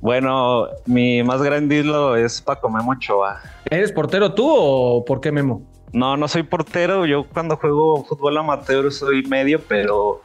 [0.00, 1.84] Bueno, mi más grande
[2.18, 3.40] es Paco Memo Ochoa.
[3.70, 5.62] ¿Eres portero tú o por qué Memo?
[5.94, 7.06] No, no soy portero.
[7.06, 10.20] Yo cuando juego fútbol amateur soy medio, pero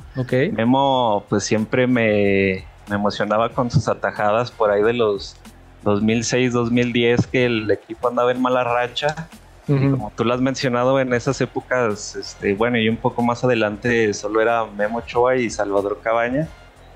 [0.52, 5.38] Memo pues siempre me, emocionaba con sus atajadas por ahí de los
[5.84, 9.30] 2006, 2010 que el equipo andaba en mala racha.
[9.76, 14.14] Como tú lo has mencionado en esas épocas, este, bueno, y un poco más adelante
[14.14, 16.48] solo era Memo Ochoa y Salvador Cabaña.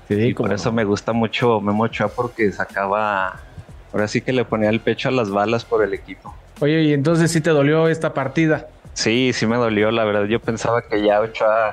[0.08, 3.40] Sí, y por eso me gusta mucho Memo Ochoa porque sacaba,
[3.92, 6.34] ahora sí que le ponía el pecho a las balas por el equipo.
[6.60, 8.68] Oye, y entonces sí te dolió esta partida.
[8.94, 10.24] Sí, sí me dolió, la verdad.
[10.24, 11.72] Yo pensaba que ya Ochoa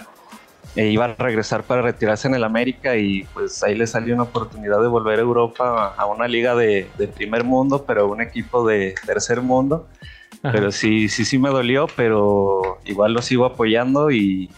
[0.76, 4.24] eh, iba a regresar para retirarse en el América y pues ahí le salió una
[4.24, 8.96] oportunidad de volver a Europa a una liga de, primer mundo, pero un equipo de
[9.06, 9.88] tercer mundo.
[10.42, 14.50] Pero sí, sí, sí me dolió, pero igual lo sigo apoyando y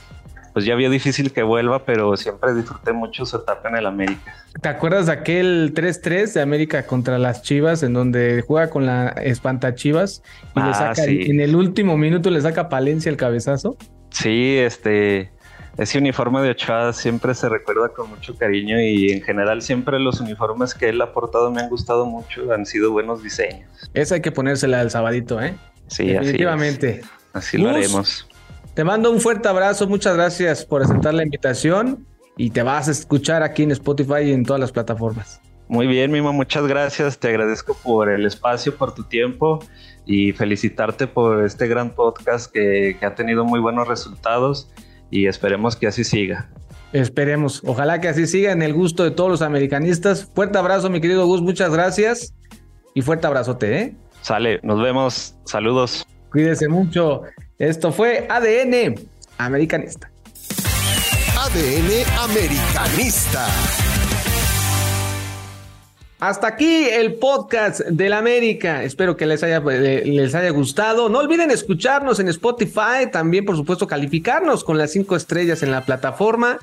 [0.53, 4.35] pues ya vio difícil que vuelva, pero siempre disfruté mucho su etapa en el América.
[4.61, 9.09] ¿Te acuerdas de aquel 3-3 de América contra las Chivas, en donde juega con la
[9.09, 10.21] espanta Chivas
[10.55, 13.75] y le ah, saca, en el último minuto le saca Palencia el cabezazo?
[14.11, 15.31] Sí, este,
[15.77, 20.21] ese uniforme de Ochoa siempre se recuerda con mucho cariño y en general siempre los
[20.21, 23.67] uniformes que él ha portado me han gustado mucho, han sido buenos diseños.
[23.95, 25.55] Esa hay que ponérsela al sabadito, ¿eh?
[25.87, 27.01] Sí, definitivamente.
[27.33, 28.27] Así, así lo haremos.
[28.73, 32.07] Te mando un fuerte abrazo, muchas gracias por aceptar la invitación
[32.37, 35.41] y te vas a escuchar aquí en Spotify y en todas las plataformas.
[35.67, 37.19] Muy bien, Mimo, muchas gracias.
[37.19, 39.59] Te agradezco por el espacio, por tu tiempo
[40.05, 44.69] y felicitarte por este gran podcast que, que ha tenido muy buenos resultados
[45.09, 46.49] y esperemos que así siga.
[46.91, 50.29] Esperemos, ojalá que así siga en el gusto de todos los americanistas.
[50.33, 52.33] Fuerte abrazo, mi querido Gus, muchas gracias
[52.93, 53.95] y fuerte abrazote, ¿eh?
[54.23, 56.07] Sale, nos vemos, saludos.
[56.31, 57.23] Cuídese mucho.
[57.59, 58.95] Esto fue ADN
[59.37, 60.09] Americanista.
[61.37, 63.45] ADN Americanista.
[66.21, 68.83] Hasta aquí el podcast del América.
[68.83, 71.09] Espero que les haya, eh, les haya gustado.
[71.09, 75.81] No olviden escucharnos en Spotify, también por supuesto calificarnos con las cinco estrellas en la
[75.81, 76.59] plataforma.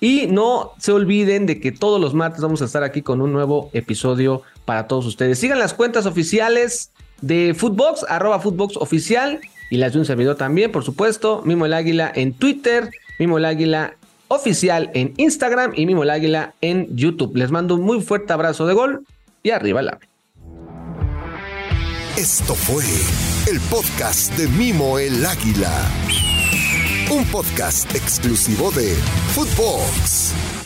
[0.00, 3.34] Y no se olviden de que todos los martes vamos a estar aquí con un
[3.34, 5.38] nuevo episodio para todos ustedes.
[5.38, 6.91] Sigan las cuentas oficiales
[7.22, 11.40] de Footbox, arroba Footbox oficial y las de un servidor también, por supuesto.
[11.46, 13.96] Mimo el Águila en Twitter, Mimo el Águila
[14.28, 17.34] oficial en Instagram y Mimo el Águila en YouTube.
[17.36, 19.06] Les mando un muy fuerte abrazo de gol
[19.42, 19.98] y arriba la.
[22.16, 22.84] Esto fue
[23.50, 25.90] el podcast de Mimo el Águila.
[27.10, 28.94] Un podcast exclusivo de
[29.34, 30.61] Footbox.